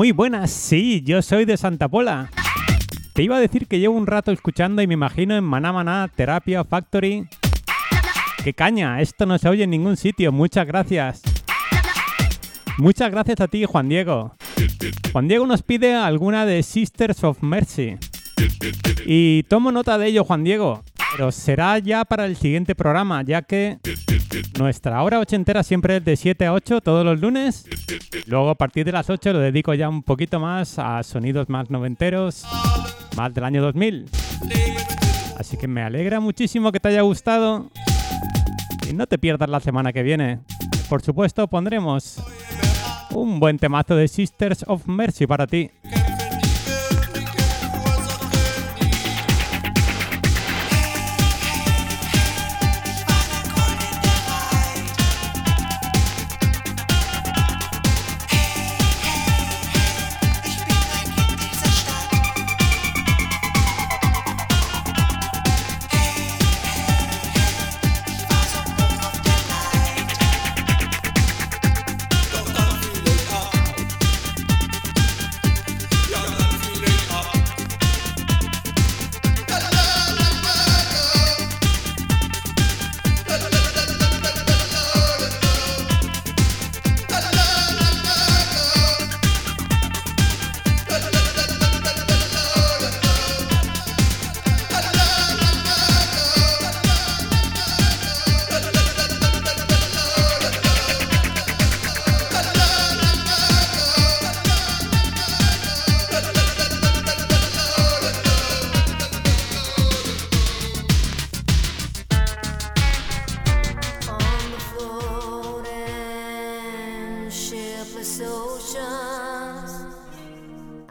Muy 0.00 0.12
buenas, 0.12 0.50
sí, 0.50 1.02
yo 1.04 1.20
soy 1.20 1.44
de 1.44 1.58
Santa 1.58 1.86
Pola. 1.86 2.30
Te 3.12 3.22
iba 3.22 3.36
a 3.36 3.38
decir 3.38 3.66
que 3.66 3.78
llevo 3.80 3.98
un 3.98 4.06
rato 4.06 4.32
escuchando 4.32 4.80
y 4.80 4.86
me 4.86 4.94
imagino 4.94 5.36
en 5.36 5.44
Maná 5.44 5.74
Maná, 5.74 6.08
Terapia, 6.16 6.64
Factory. 6.64 7.28
¡Qué 8.42 8.54
caña! 8.54 9.02
Esto 9.02 9.26
no 9.26 9.36
se 9.36 9.50
oye 9.50 9.64
en 9.64 9.68
ningún 9.68 9.98
sitio. 9.98 10.32
Muchas 10.32 10.66
gracias. 10.66 11.20
Muchas 12.78 13.10
gracias 13.10 13.42
a 13.42 13.48
ti, 13.48 13.66
Juan 13.66 13.90
Diego. 13.90 14.34
Juan 15.12 15.28
Diego 15.28 15.46
nos 15.46 15.62
pide 15.62 15.94
alguna 15.94 16.46
de 16.46 16.62
Sisters 16.62 17.22
of 17.22 17.42
Mercy. 17.42 17.98
Y 19.04 19.42
tomo 19.50 19.70
nota 19.70 19.98
de 19.98 20.06
ello, 20.06 20.24
Juan 20.24 20.44
Diego. 20.44 20.82
Pero 21.14 21.30
será 21.30 21.78
ya 21.78 22.06
para 22.06 22.24
el 22.24 22.36
siguiente 22.36 22.74
programa, 22.74 23.20
ya 23.20 23.42
que 23.42 23.76
nuestra 24.58 25.02
hora 25.02 25.18
ochentera 25.18 25.62
siempre 25.62 25.96
es 25.96 26.04
de 26.04 26.16
7 26.16 26.46
a 26.46 26.52
8 26.52 26.80
todos 26.80 27.04
los 27.04 27.20
lunes. 27.20 27.66
Luego 28.26 28.50
a 28.50 28.54
partir 28.54 28.84
de 28.84 28.92
las 28.92 29.10
8 29.10 29.32
lo 29.32 29.38
dedico 29.38 29.74
ya 29.74 29.88
un 29.88 30.02
poquito 30.02 30.40
más 30.40 30.78
a 30.78 31.02
sonidos 31.02 31.48
más 31.48 31.70
noventeros, 31.70 32.44
más 33.16 33.34
del 33.34 33.44
año 33.44 33.62
2000. 33.62 34.06
Así 35.38 35.56
que 35.56 35.66
me 35.66 35.82
alegra 35.82 36.20
muchísimo 36.20 36.70
que 36.70 36.80
te 36.80 36.88
haya 36.88 37.02
gustado. 37.02 37.70
Y 38.88 38.92
no 38.92 39.06
te 39.06 39.18
pierdas 39.18 39.48
la 39.48 39.60
semana 39.60 39.92
que 39.92 40.02
viene. 40.02 40.40
Por 40.88 41.02
supuesto 41.02 41.46
pondremos 41.48 42.22
un 43.12 43.40
buen 43.40 43.58
temazo 43.58 43.96
de 43.96 44.08
Sisters 44.08 44.64
of 44.66 44.86
Mercy 44.86 45.26
para 45.26 45.46
ti. 45.46 45.70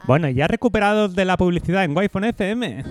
Bueno, 0.10 0.28
ya 0.28 0.47
recuperados 0.47 1.14
de 1.14 1.24
la 1.24 1.38
publicidad 1.38 1.84
en 1.84 1.95
Wi-Fi 1.95 2.30
FM, 2.30 2.84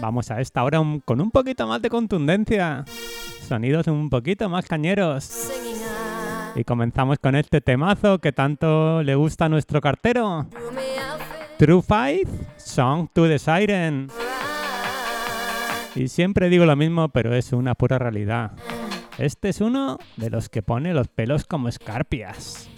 vamos 0.00 0.30
a 0.30 0.40
esta 0.40 0.64
hora 0.64 0.80
con 1.04 1.20
un 1.20 1.30
poquito 1.30 1.66
más 1.66 1.82
de 1.82 1.90
contundencia, 1.90 2.86
sonidos 3.46 3.86
un 3.88 4.08
poquito 4.08 4.48
más 4.48 4.64
cañeros. 4.64 5.50
Y 6.54 6.64
comenzamos 6.64 7.18
con 7.18 7.34
este 7.34 7.60
temazo 7.60 8.18
que 8.18 8.32
tanto 8.32 9.02
le 9.02 9.14
gusta 9.14 9.44
a 9.44 9.48
nuestro 9.50 9.82
cartero. 9.82 10.46
True 11.58 11.82
Fight, 11.82 12.26
Song 12.56 13.08
to 13.12 13.28
the 13.28 13.38
Siren. 13.38 14.08
Y 15.96 16.08
siempre 16.08 16.48
digo 16.48 16.64
lo 16.64 16.76
mismo, 16.76 17.10
pero 17.10 17.34
es 17.34 17.52
una 17.52 17.74
pura 17.74 17.98
realidad. 17.98 18.52
Este 19.18 19.50
es 19.50 19.60
uno 19.60 19.98
de 20.16 20.30
los 20.30 20.48
que 20.48 20.62
pone 20.62 20.94
los 20.94 21.08
pelos 21.08 21.44
como 21.44 21.68
escarpias. 21.68 22.70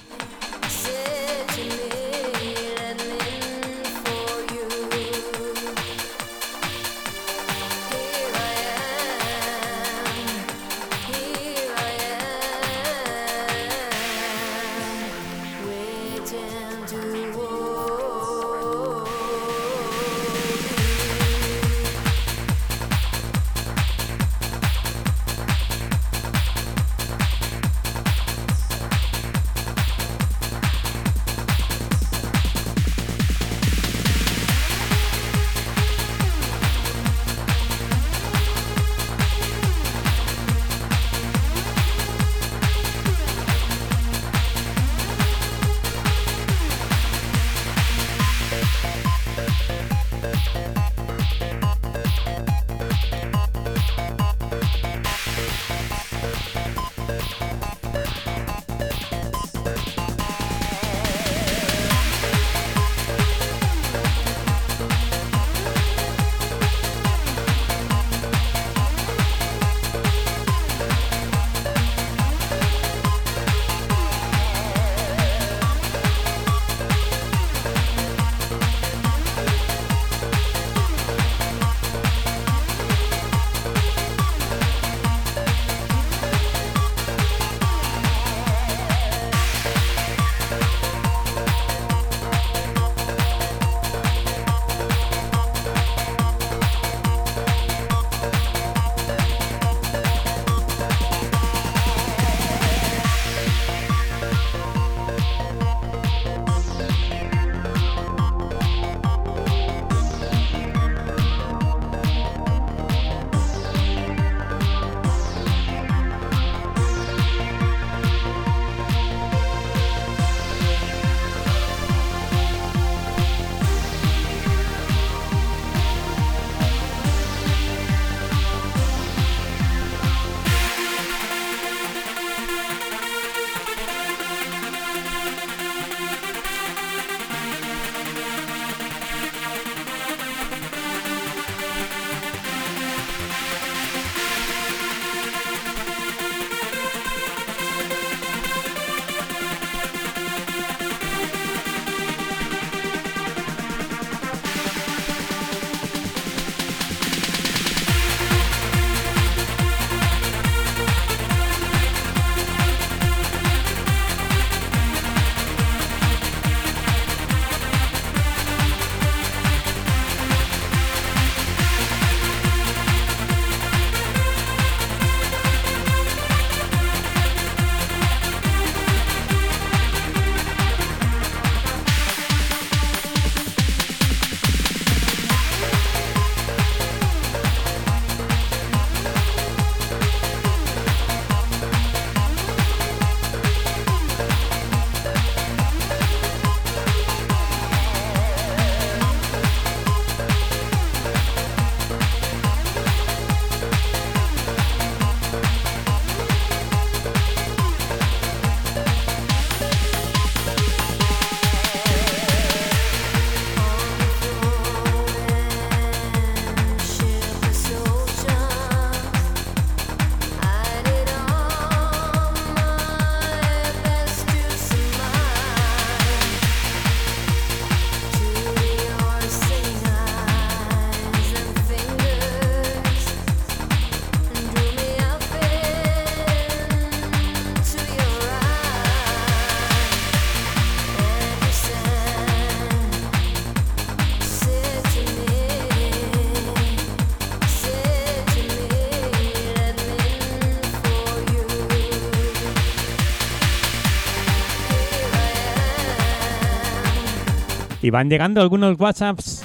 Y 257.91 257.93
van 257.93 258.09
llegando 258.09 258.41
algunos 258.41 258.79
WhatsApps 258.79 259.43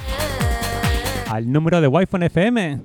al 1.28 1.50
número 1.50 1.80
de 1.80 1.88
Wi-Fi 1.88 2.26
FM. 2.26 2.80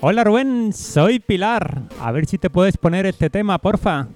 Hola 0.00 0.24
Rubén, 0.24 0.72
soy 0.72 1.20
Pilar. 1.20 1.82
A 2.00 2.10
ver 2.10 2.26
si 2.26 2.36
te 2.36 2.50
puedes 2.50 2.76
poner 2.78 3.06
este 3.06 3.30
tema, 3.30 3.58
porfa. 3.58 4.08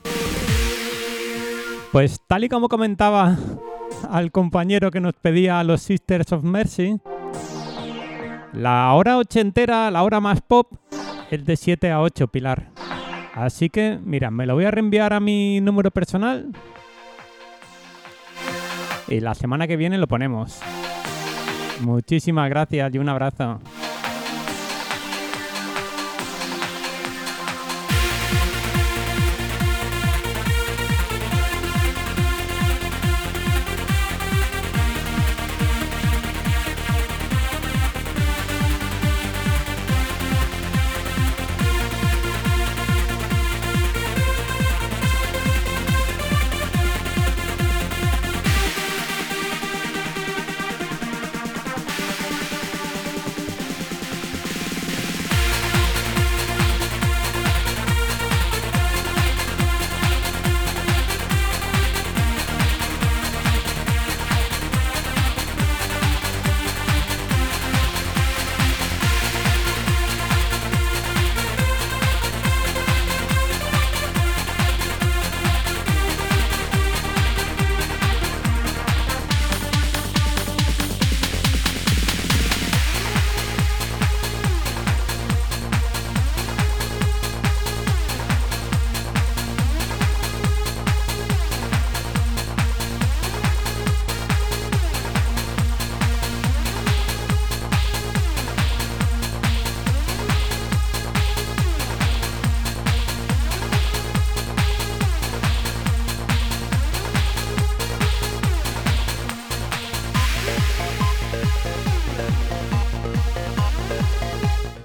Pues 1.93 2.21
tal 2.27 2.43
y 2.43 2.49
como 2.49 2.69
comentaba 2.69 3.39
al 4.11 4.33
compañero 4.33 4.91
que 4.91 5.01
nos 5.01 5.13
pedía 5.13 5.63
los 5.63 5.83
Sisters 5.83 6.33
of 6.33 6.43
Mercy. 6.43 6.97
La 8.53 8.93
hora 8.95 9.19
ochentera, 9.19 9.89
la 9.93 10.03
hora 10.03 10.19
más 10.19 10.41
pop, 10.41 10.67
es 11.31 11.45
de 11.45 11.55
7 11.55 11.93
a 11.93 12.01
8, 12.01 12.27
Pilar. 12.27 12.71
Así 13.37 13.71
que, 13.71 14.01
mira, 14.03 14.33
me 14.33 14.47
lo 14.47 14.55
voy 14.55 14.65
a 14.65 14.73
reenviar 14.73 15.13
a 15.13 15.21
mi 15.21 15.61
número 15.61 15.93
personal. 15.93 16.51
Y 19.12 19.20
la 19.20 19.34
semana 19.34 19.66
que 19.66 19.76
viene 19.76 19.98
lo 19.98 20.09
ponemos. 20.09 20.59
Muchísimas 21.82 22.48
gracias 22.48 22.94
y 22.94 22.98
un 22.98 23.10
abrazo. 23.10 23.60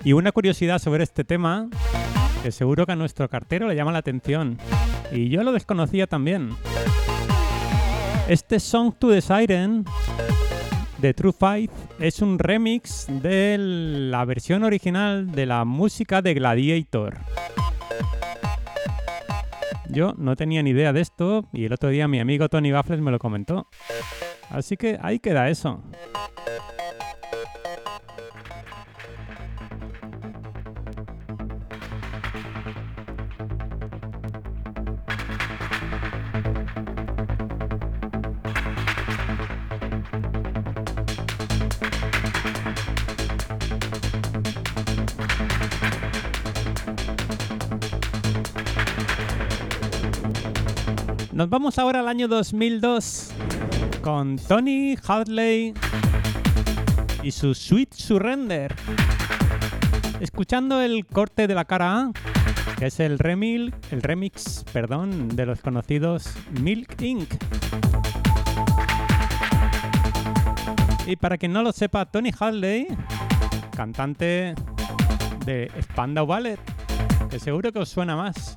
Y 0.07 0.13
una 0.13 0.31
curiosidad 0.31 0.79
sobre 0.79 1.03
este 1.03 1.25
tema, 1.25 1.67
que 2.41 2.53
seguro 2.53 2.85
que 2.85 2.93
a 2.93 2.95
nuestro 2.95 3.27
cartero 3.27 3.67
le 3.67 3.75
llama 3.75 3.91
la 3.91 3.97
atención. 3.97 4.57
Y 5.11 5.27
yo 5.27 5.43
lo 5.43 5.51
desconocía 5.51 6.07
también. 6.07 6.51
Este 8.29 8.61
Song 8.61 8.93
to 8.97 9.09
the 9.09 9.19
Siren 9.19 9.83
de 10.99 11.13
True 11.13 11.33
Fight 11.37 11.71
es 11.99 12.21
un 12.21 12.39
remix 12.39 13.07
de 13.09 13.57
la 13.59 14.23
versión 14.23 14.63
original 14.63 15.29
de 15.29 15.45
la 15.45 15.65
música 15.65 16.21
de 16.21 16.35
Gladiator. 16.35 17.17
Yo 19.89 20.13
no 20.17 20.37
tenía 20.37 20.63
ni 20.63 20.69
idea 20.69 20.93
de 20.93 21.01
esto 21.01 21.49
y 21.51 21.65
el 21.65 21.73
otro 21.73 21.89
día 21.89 22.07
mi 22.07 22.21
amigo 22.21 22.47
Tony 22.47 22.71
Baffles 22.71 23.01
me 23.01 23.11
lo 23.11 23.19
comentó. 23.19 23.67
Así 24.51 24.77
que 24.77 24.97
ahí 25.01 25.19
queda 25.19 25.49
eso. 25.49 25.83
Nos 51.37 51.51
vamos 51.51 51.77
ahora 51.77 51.99
al 51.99 52.07
año 52.07 52.27
2002 52.27 53.29
con 54.01 54.37
Tony 54.37 54.97
Hadley 55.07 55.71
y 57.21 57.29
su 57.29 57.53
Sweet 57.53 57.93
Surrender. 57.93 58.73
Escuchando 60.19 60.81
el 60.81 61.05
corte 61.05 61.45
de 61.45 61.53
la 61.53 61.65
cara 61.65 61.99
A, 61.99 62.11
que 62.79 62.87
es 62.87 62.99
el 62.99 63.19
remix, 63.19 63.71
el 63.91 64.01
remix, 64.01 64.65
perdón, 64.73 65.27
de 65.35 65.45
los 65.45 65.61
conocidos 65.61 66.33
Milk 66.59 66.99
Inc. 67.03 67.31
Y 71.05 71.17
para 71.17 71.37
quien 71.37 71.53
no 71.53 71.61
lo 71.61 71.71
sepa, 71.71 72.07
Tony 72.07 72.31
Hadley, 72.37 72.87
cantante 73.75 74.55
de 75.45 75.71
Spandau 75.83 76.25
Ballet, 76.25 76.59
que 77.29 77.37
seguro 77.37 77.71
que 77.71 77.77
os 77.77 77.89
suena 77.89 78.15
más. 78.15 78.55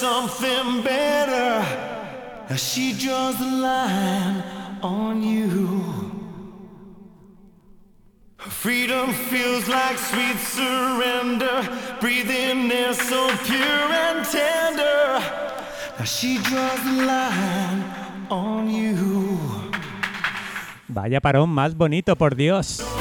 Something 0.00 0.82
better. 0.82 1.64
As 2.48 2.62
she 2.62 2.92
draws 2.92 3.38
the 3.38 3.50
line 3.68 4.42
on 4.82 5.22
you. 5.22 6.16
Freedom 8.38 9.12
feels 9.12 9.68
like 9.68 9.98
sweet 9.98 10.38
surrender. 10.38 11.56
Breathing 12.00 12.70
air 12.70 12.94
so 12.94 13.28
pure 13.44 13.88
and 14.06 14.24
tender. 14.24 15.18
Now 15.98 16.04
she 16.04 16.38
draws 16.38 16.80
the 16.84 16.96
line 17.12 17.82
on 18.30 18.70
you. 18.70 19.38
Vaya 20.88 21.20
parón 21.20 21.50
más 21.50 21.74
bonito, 21.74 22.14
por 22.16 22.36
Dios. 22.36 22.95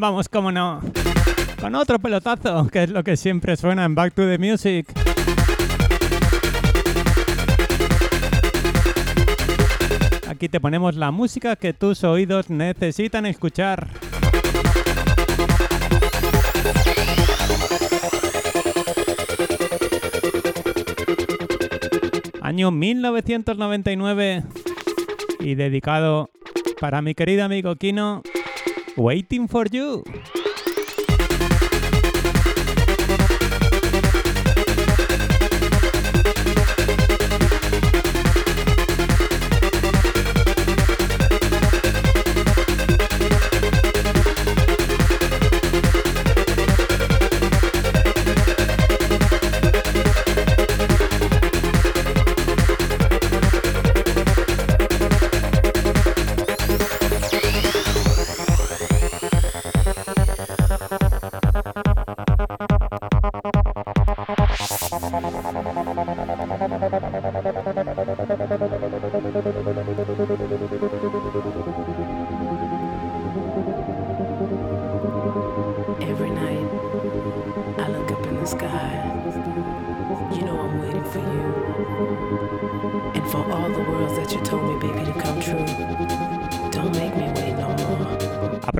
Vamos, 0.00 0.28
como 0.28 0.52
no, 0.52 0.80
con 1.60 1.74
otro 1.74 1.98
pelotazo, 1.98 2.68
que 2.68 2.84
es 2.84 2.90
lo 2.90 3.02
que 3.02 3.16
siempre 3.16 3.56
suena 3.56 3.84
en 3.84 3.94
Back 3.94 4.14
to 4.14 4.22
the 4.22 4.38
Music. 4.38 4.86
Aquí 10.28 10.48
te 10.48 10.60
ponemos 10.60 10.96
la 10.96 11.10
música 11.10 11.56
que 11.56 11.72
tus 11.72 12.04
oídos 12.04 12.50
necesitan 12.50 13.26
escuchar. 13.26 13.88
Año 22.42 22.70
1999 22.70 24.44
y 25.40 25.54
dedicado 25.54 26.30
para 26.80 27.02
mi 27.02 27.14
querido 27.14 27.44
amigo 27.44 27.76
Kino, 27.76 28.22
Waiting 28.96 29.46
for 29.46 29.66
You. 29.70 30.04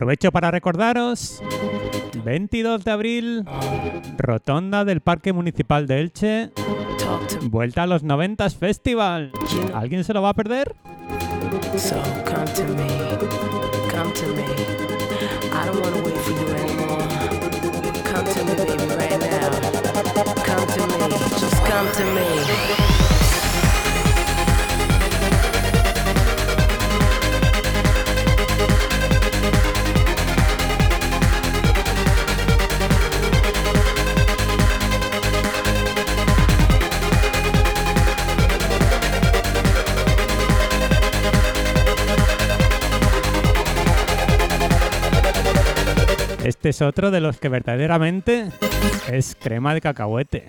Aprovecho 0.07 0.31
para 0.31 0.53
recordaros, 0.53 1.43
22 2.25 2.85
de 2.85 2.91
abril, 2.93 3.45
Rotonda 4.17 4.85
del 4.85 5.01
Parque 5.01 5.33
Municipal 5.33 5.89
de 5.89 6.01
Elche, 6.01 6.53
vuelta 7.51 7.83
a 7.83 7.87
los 7.89 8.05
90s 8.05 8.57
Festival. 8.57 9.33
¿Alguien 9.75 10.05
se 10.05 10.15
lo 10.15 10.23
va 10.23 10.29
a 10.29 10.35
perder? 10.35 10.77
Este 46.47 46.69
es 46.69 46.81
otro 46.81 47.11
de 47.11 47.19
los 47.19 47.39
que 47.39 47.49
verdaderamente 47.49 48.53
es 49.11 49.35
crema 49.35 49.75
de 49.75 49.81
cacahuete. 49.81 50.49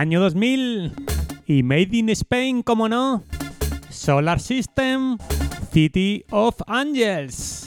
Año 0.00 0.18
2000 0.18 0.94
y 1.46 1.62
Made 1.62 1.88
in 1.92 2.08
Spain, 2.08 2.62
como 2.62 2.88
no. 2.88 3.22
Solar 3.90 4.40
System, 4.40 5.18
City 5.74 6.24
of 6.30 6.54
Angels. 6.66 7.59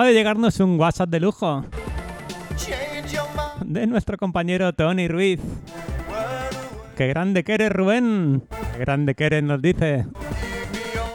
Acaba, 0.00 0.06
de 0.06 0.14
llegarnos 0.14 0.60
un 0.60 0.80
WhatsApp 0.80 1.10
de 1.10 1.20
lujo 1.20 1.64
de 3.64 3.86
nuestro 3.86 4.16
compañero 4.16 4.72
Tony 4.72 5.08
Ruiz. 5.08 5.40
Qué 6.96 7.06
grande 7.06 7.44
que 7.44 7.54
eres, 7.54 7.70
Rubén. 7.70 8.42
Qué 8.72 8.78
grande 8.78 9.14
que 9.14 9.24
eres, 9.24 9.42
nos 9.42 9.60
dice. 9.60 10.06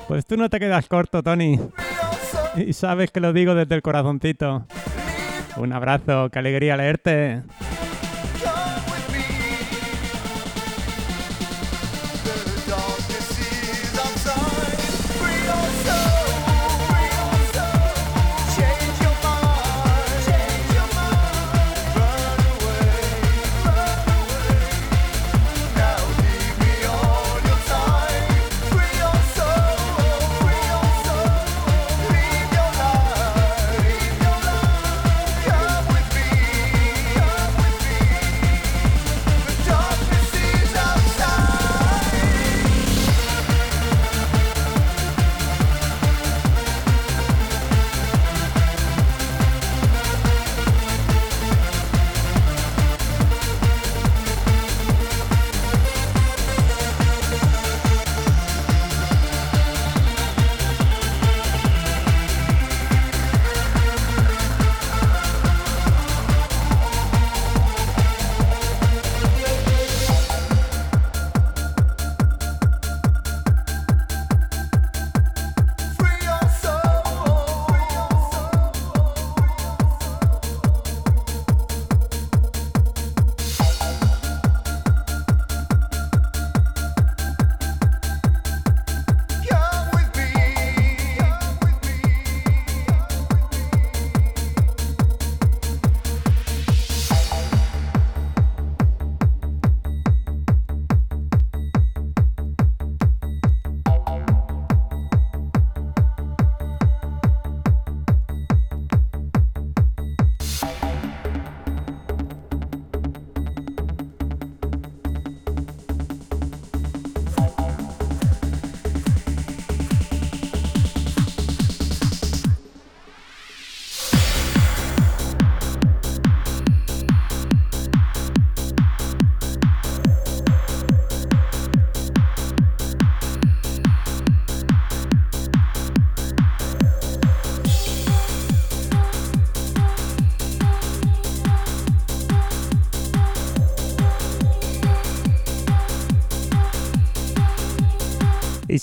Pues 0.07 0.26
tú 0.26 0.38
no 0.38 0.49
te 0.49 0.60
quedas 0.60 0.88
corto, 0.88 1.24
Tony. 1.24 1.60
Y 2.56 2.74
sabes 2.74 3.12
que 3.12 3.20
lo 3.20 3.34
digo 3.34 3.56
desde 3.56 3.76
el 3.76 3.82
corazoncito. 3.82 4.66
Un 5.57 5.74
abrazo, 5.74 6.30
qué 6.30 6.40
alegría 6.40 6.78
leerte. 6.78 7.41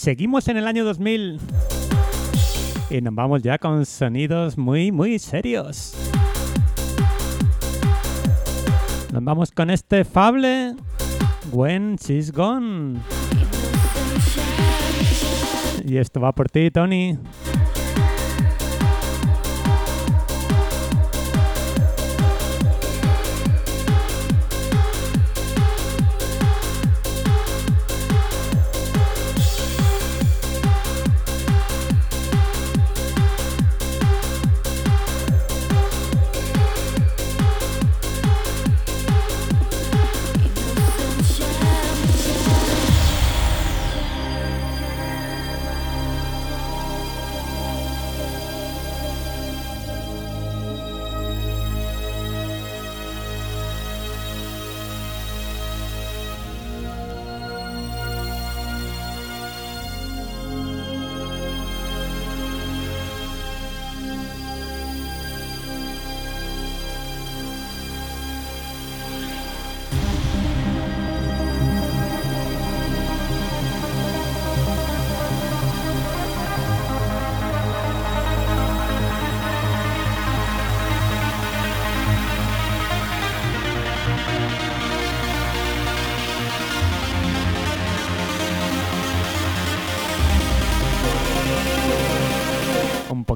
Seguimos 0.02 0.48
en 0.48 0.56
el 0.56 0.66
año 0.66 0.84
2000. 0.84 1.38
Y 2.90 3.00
nos 3.00 3.14
vamos 3.14 3.40
ya 3.40 3.56
con 3.56 3.86
sonidos 3.86 4.58
muy, 4.58 4.90
muy 4.90 5.20
serios. 5.20 5.94
Nos 9.12 9.22
vamos 9.22 9.52
con 9.52 9.70
este 9.70 10.04
Fable. 10.04 10.74
When 11.52 11.94
She's 11.96 12.32
Gone. 12.32 12.98
Y 15.84 15.96
esto 15.98 16.20
va 16.20 16.32
por 16.32 16.50
ti, 16.50 16.72
Tony. 16.72 17.16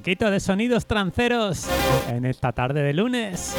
Poquito 0.06 0.30
de 0.30 0.38
sonidos 0.38 0.86
tranceros 0.86 1.66
en 2.08 2.26
esta 2.26 2.52
tarde 2.52 2.80
de 2.80 2.94
lunes. 2.94 3.56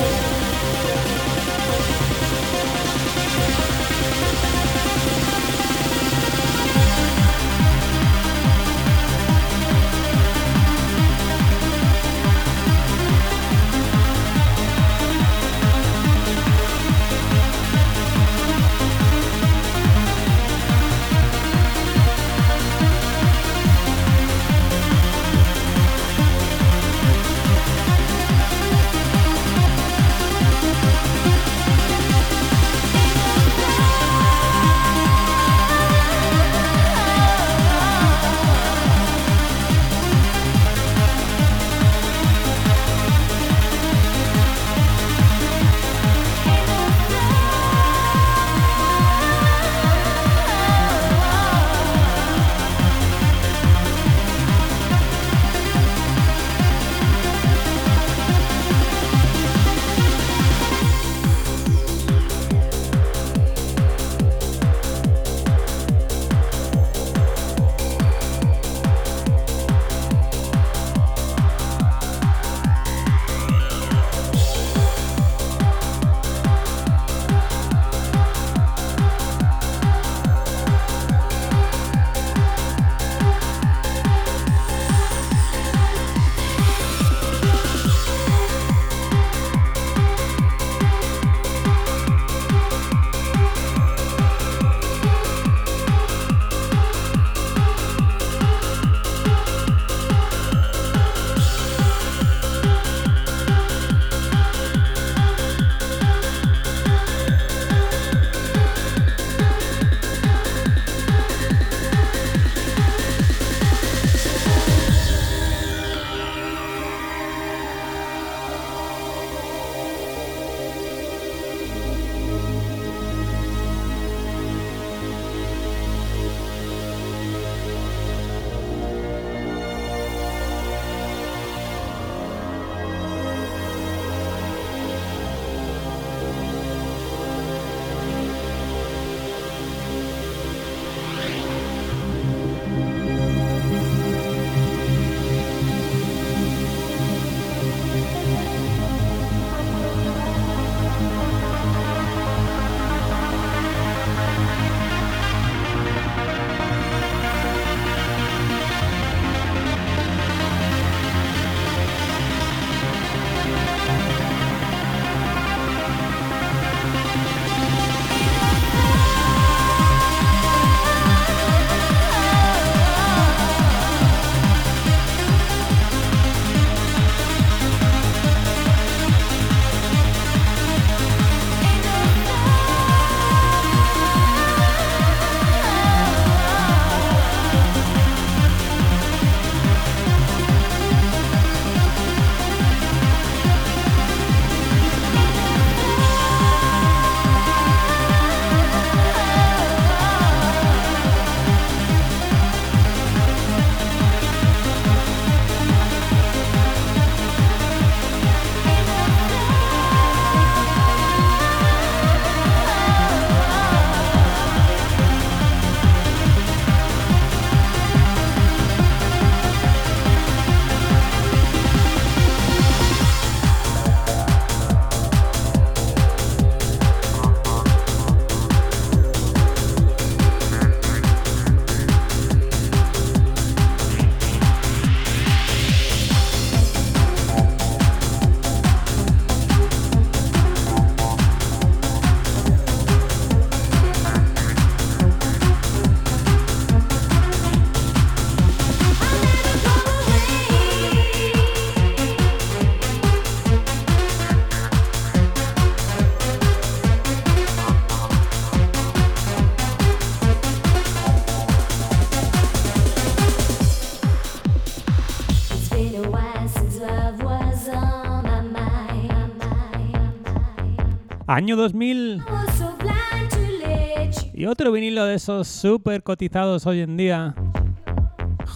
Año 271.30 271.58
2000 271.58 272.22
I 272.22 272.32
was 272.32 272.58
so 272.58 272.74
blind 272.80 273.30
to 273.32 273.40
let 273.60 274.12
you 274.24 274.32
y 274.34 274.46
otro 274.46 274.72
vinilo 274.72 275.06
de 275.06 275.16
esos 275.16 275.48
súper 275.48 276.02
cotizados 276.02 276.66
hoy 276.66 276.80
en 276.80 276.96
día. 276.96 277.36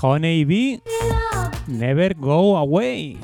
Honey 0.01 0.45
Bee. 0.45 0.81
Never 1.67 2.15
Go 2.15 2.57
Away. 2.57 3.17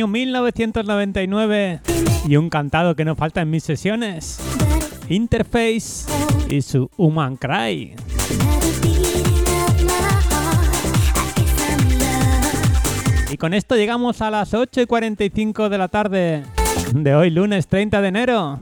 Año 0.00 0.08
1999 0.08 1.80
y 2.26 2.36
un 2.36 2.48
cantado 2.48 2.96
que 2.96 3.04
no 3.04 3.16
falta 3.16 3.42
en 3.42 3.50
mis 3.50 3.64
sesiones. 3.64 4.40
Interface 5.10 6.06
y 6.48 6.62
su 6.62 6.88
Human 6.96 7.36
Cry. 7.36 7.96
Y 13.30 13.36
con 13.36 13.52
esto 13.52 13.76
llegamos 13.76 14.22
a 14.22 14.30
las 14.30 14.54
8 14.54 14.80
y 14.80 14.86
45 14.86 15.68
de 15.68 15.76
la 15.76 15.88
tarde 15.88 16.44
de 16.94 17.14
hoy, 17.14 17.28
lunes 17.28 17.66
30 17.66 18.00
de 18.00 18.08
enero. 18.08 18.60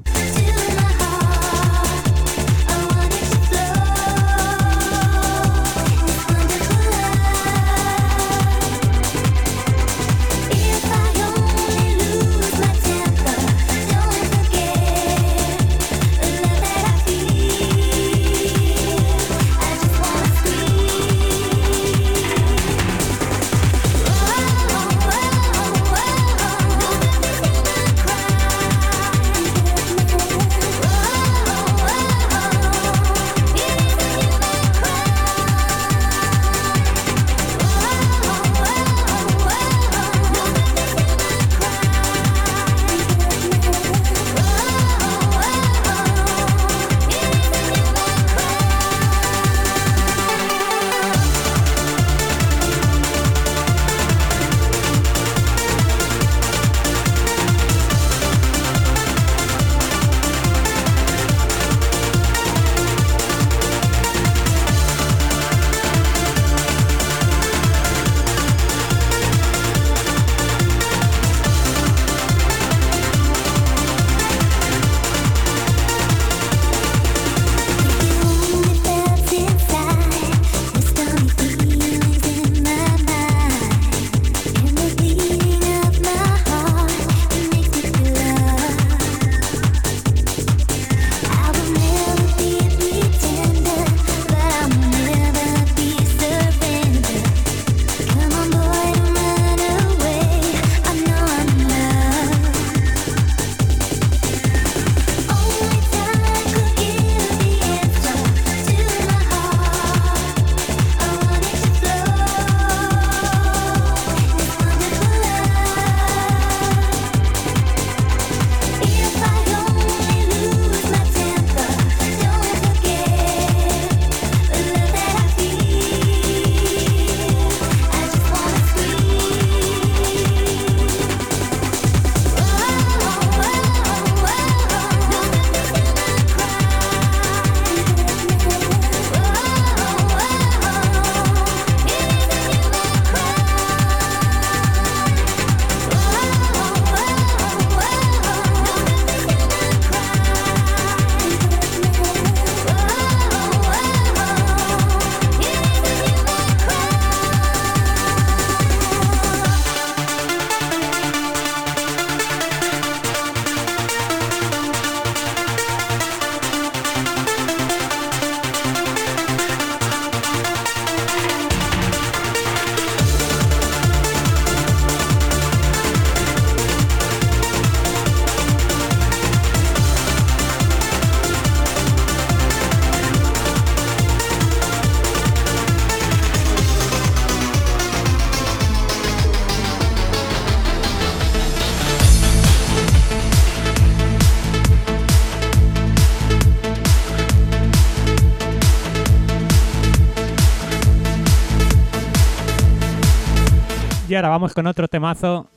Ahora 204.19 204.31
vamos 204.31 204.53
con 204.53 204.67
otro 204.67 204.89
temazo. 204.89 205.49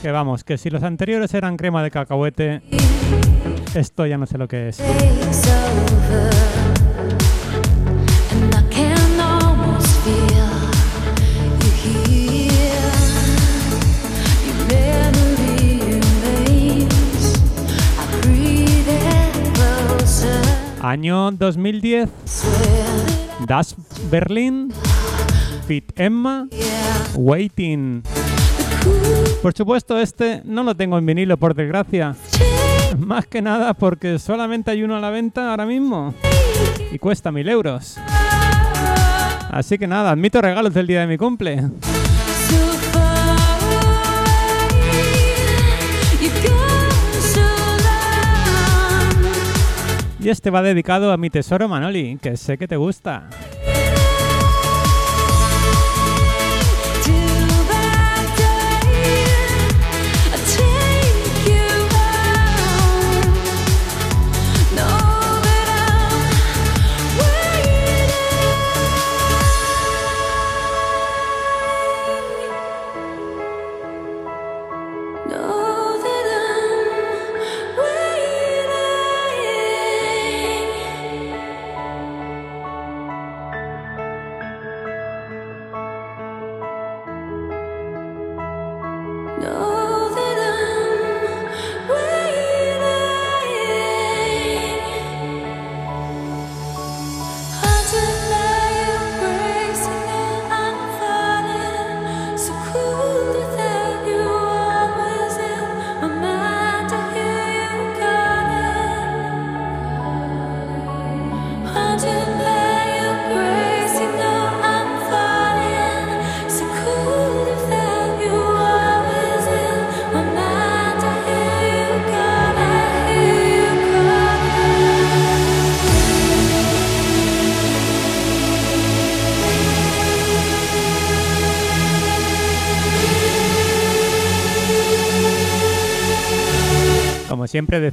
Que 0.00 0.10
vamos, 0.10 0.42
que 0.42 0.56
si 0.56 0.70
los 0.70 0.82
anteriores 0.82 1.34
eran 1.34 1.58
crema 1.58 1.82
de 1.82 1.90
cacahuete, 1.90 2.62
esto 3.74 4.06
ya 4.06 4.16
no 4.16 4.26
sé 4.26 4.38
lo 4.38 4.48
que 4.48 4.70
es. 4.70 4.80
Año 20.80 21.32
2010, 21.32 22.08
Das 23.46 23.76
Berlin, 24.10 24.72
Fit 25.66 25.92
Emma, 25.96 26.48
Waiting. 27.18 28.02
Por 29.42 29.52
supuesto, 29.52 29.98
este 29.98 30.40
no 30.44 30.62
lo 30.62 30.74
tengo 30.76 30.98
en 30.98 31.04
vinilo, 31.04 31.36
por 31.36 31.54
desgracia. 31.54 32.14
Más 32.96 33.26
que 33.26 33.42
nada 33.42 33.74
porque 33.74 34.18
solamente 34.18 34.70
hay 34.70 34.84
uno 34.84 34.96
a 34.96 35.00
la 35.00 35.10
venta 35.10 35.50
ahora 35.50 35.66
mismo. 35.66 36.14
Y 36.92 36.98
cuesta 36.98 37.32
mil 37.32 37.48
euros. 37.48 37.98
Así 39.50 39.78
que 39.78 39.86
nada, 39.86 40.12
admito 40.12 40.40
regalos 40.40 40.72
del 40.72 40.86
día 40.86 41.00
de 41.00 41.06
mi 41.08 41.18
cumple. 41.18 41.64
Y 50.20 50.28
este 50.28 50.50
va 50.50 50.62
dedicado 50.62 51.12
a 51.12 51.16
mi 51.16 51.30
tesoro 51.30 51.68
Manoli, 51.68 52.18
que 52.20 52.36
sé 52.36 52.58
que 52.58 52.68
te 52.68 52.76
gusta. 52.76 53.28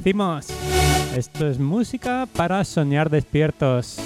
Decimos, 0.06 0.46
esto 1.16 1.48
es 1.48 1.58
música 1.58 2.28
para 2.36 2.62
soñar 2.62 3.10
despiertos. 3.10 3.98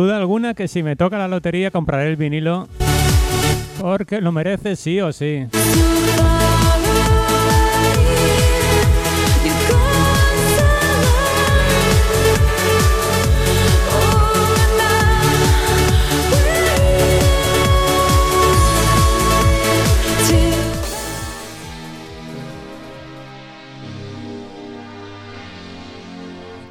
Duda 0.00 0.16
alguna 0.16 0.54
que 0.54 0.66
si 0.66 0.82
me 0.82 0.96
toca 0.96 1.18
la 1.18 1.28
lotería 1.28 1.70
compraré 1.70 2.08
el 2.08 2.16
vinilo 2.16 2.68
porque 3.80 4.22
lo 4.22 4.32
merece 4.32 4.74
sí 4.74 4.98
o 5.00 5.12
sí. 5.12 5.46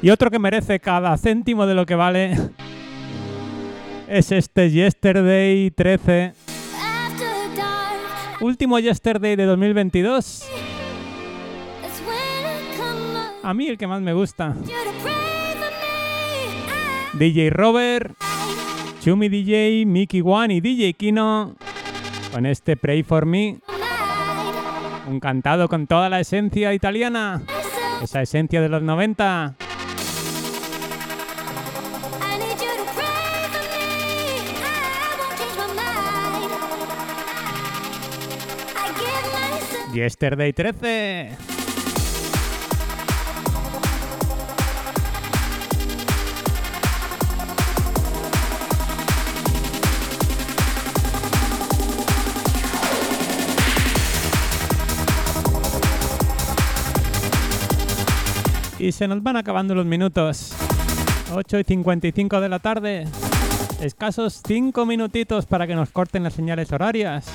Y 0.02 0.08
otro 0.08 0.30
que 0.30 0.38
merece 0.38 0.80
cada 0.80 1.16
céntimo 1.16 1.66
de 1.66 1.74
lo 1.74 1.86
que 1.86 1.94
vale 1.94 2.34
es 4.10 4.32
este 4.32 4.70
Yesterday 4.70 5.70
13. 5.70 6.32
Último 8.40 8.78
Yesterday 8.80 9.36
de 9.36 9.44
2022. 9.44 10.48
A 13.42 13.54
mí 13.54 13.68
el 13.68 13.78
que 13.78 13.86
más 13.86 14.02
me 14.02 14.12
gusta. 14.12 14.56
DJ 17.12 17.50
Robert, 17.50 18.16
Chumi 19.00 19.28
DJ, 19.28 19.86
Mickey 19.86 20.22
One 20.24 20.54
y 20.54 20.60
DJ 20.60 20.94
Kino 20.94 21.54
con 22.32 22.46
este 22.46 22.76
Pray 22.76 23.04
for 23.04 23.26
Me. 23.26 23.58
Un 25.06 25.20
cantado 25.20 25.68
con 25.68 25.86
toda 25.86 26.08
la 26.08 26.18
esencia 26.18 26.74
italiana. 26.74 27.42
Esa 28.02 28.22
esencia 28.22 28.60
de 28.60 28.68
los 28.68 28.82
90. 28.82 29.56
Yesterday 39.92 40.52
13. 40.52 41.36
Y 58.78 58.92
se 58.92 59.06
nos 59.08 59.22
van 59.22 59.36
acabando 59.36 59.74
los 59.74 59.84
minutos. 59.84 60.54
8 61.32 61.58
y 61.58 61.64
55 61.64 62.40
de 62.40 62.48
la 62.48 62.58
tarde. 62.60 63.06
Escasos 63.80 64.40
5 64.46 64.86
minutitos 64.86 65.46
para 65.46 65.66
que 65.66 65.74
nos 65.74 65.90
corten 65.90 66.22
las 66.22 66.34
señales 66.34 66.72
horarias. 66.72 67.26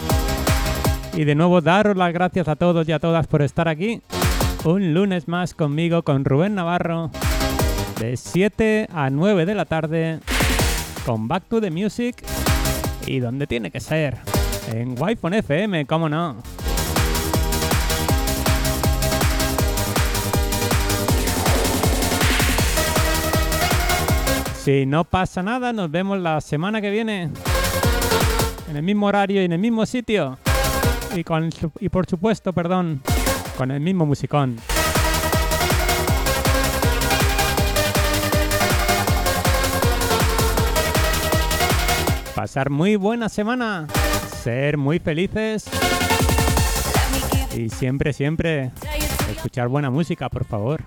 Y 1.16 1.24
de 1.24 1.34
nuevo 1.34 1.62
daros 1.62 1.96
las 1.96 2.12
gracias 2.12 2.50
a 2.50 2.58
todos 2.58 2.90
y 2.90 2.92
a 2.92 3.00
todas 3.00 3.26
por 3.28 3.42
estar 3.42 3.70
aquí. 3.70 4.02
Un 4.66 4.94
lunes 4.94 5.30
más 5.30 5.54
conmigo, 5.54 6.04
con 6.04 6.26
Rubén 6.26 6.56
Navarro. 6.56 7.10
De 8.02 8.18
7 8.18 8.90
a 8.94 9.10
9 9.10 9.46
de 9.46 9.56
la 9.56 9.64
tarde. 9.64 10.20
Con 11.06 11.30
Back 11.30 11.46
to 11.48 11.62
the 11.62 11.72
Music. 11.72 12.22
Y 13.08 13.20
donde 13.20 13.48
tiene 13.48 13.72
que 13.72 13.80
ser. 13.80 14.18
En 14.74 15.02
Wi-Fi 15.02 15.38
FM, 15.38 15.86
cómo 15.86 16.10
no. 16.10 16.36
Si 24.62 24.86
no 24.86 25.06
pasa 25.06 25.42
nada, 25.42 25.72
nos 25.72 25.90
vemos 25.90 26.20
la 26.20 26.42
semana 26.42 26.82
que 26.82 26.90
viene. 26.90 27.30
En 28.70 28.76
el 28.76 28.84
mismo 28.84 29.06
horario 29.06 29.42
y 29.42 29.46
en 29.46 29.54
el 29.54 29.60
mismo 29.60 29.86
sitio. 29.86 30.38
Y, 31.14 31.24
con, 31.24 31.50
y 31.80 31.90
por 31.90 32.06
supuesto, 32.08 32.54
perdón, 32.54 33.02
con 33.58 33.72
el 33.72 33.80
mismo 33.80 34.06
musicón. 34.06 34.58
Pasar 42.36 42.70
muy 42.70 42.96
buena 42.98 43.30
semana. 43.30 43.88
Ser 44.44 44.78
muy 44.78 45.00
felices. 45.00 45.66
Y 47.56 47.70
siempre, 47.70 48.12
siempre 48.12 48.72
escuchar 49.32 49.70
buena 49.70 49.90
música, 49.90 50.30
por 50.30 50.46
favor. 50.46 50.84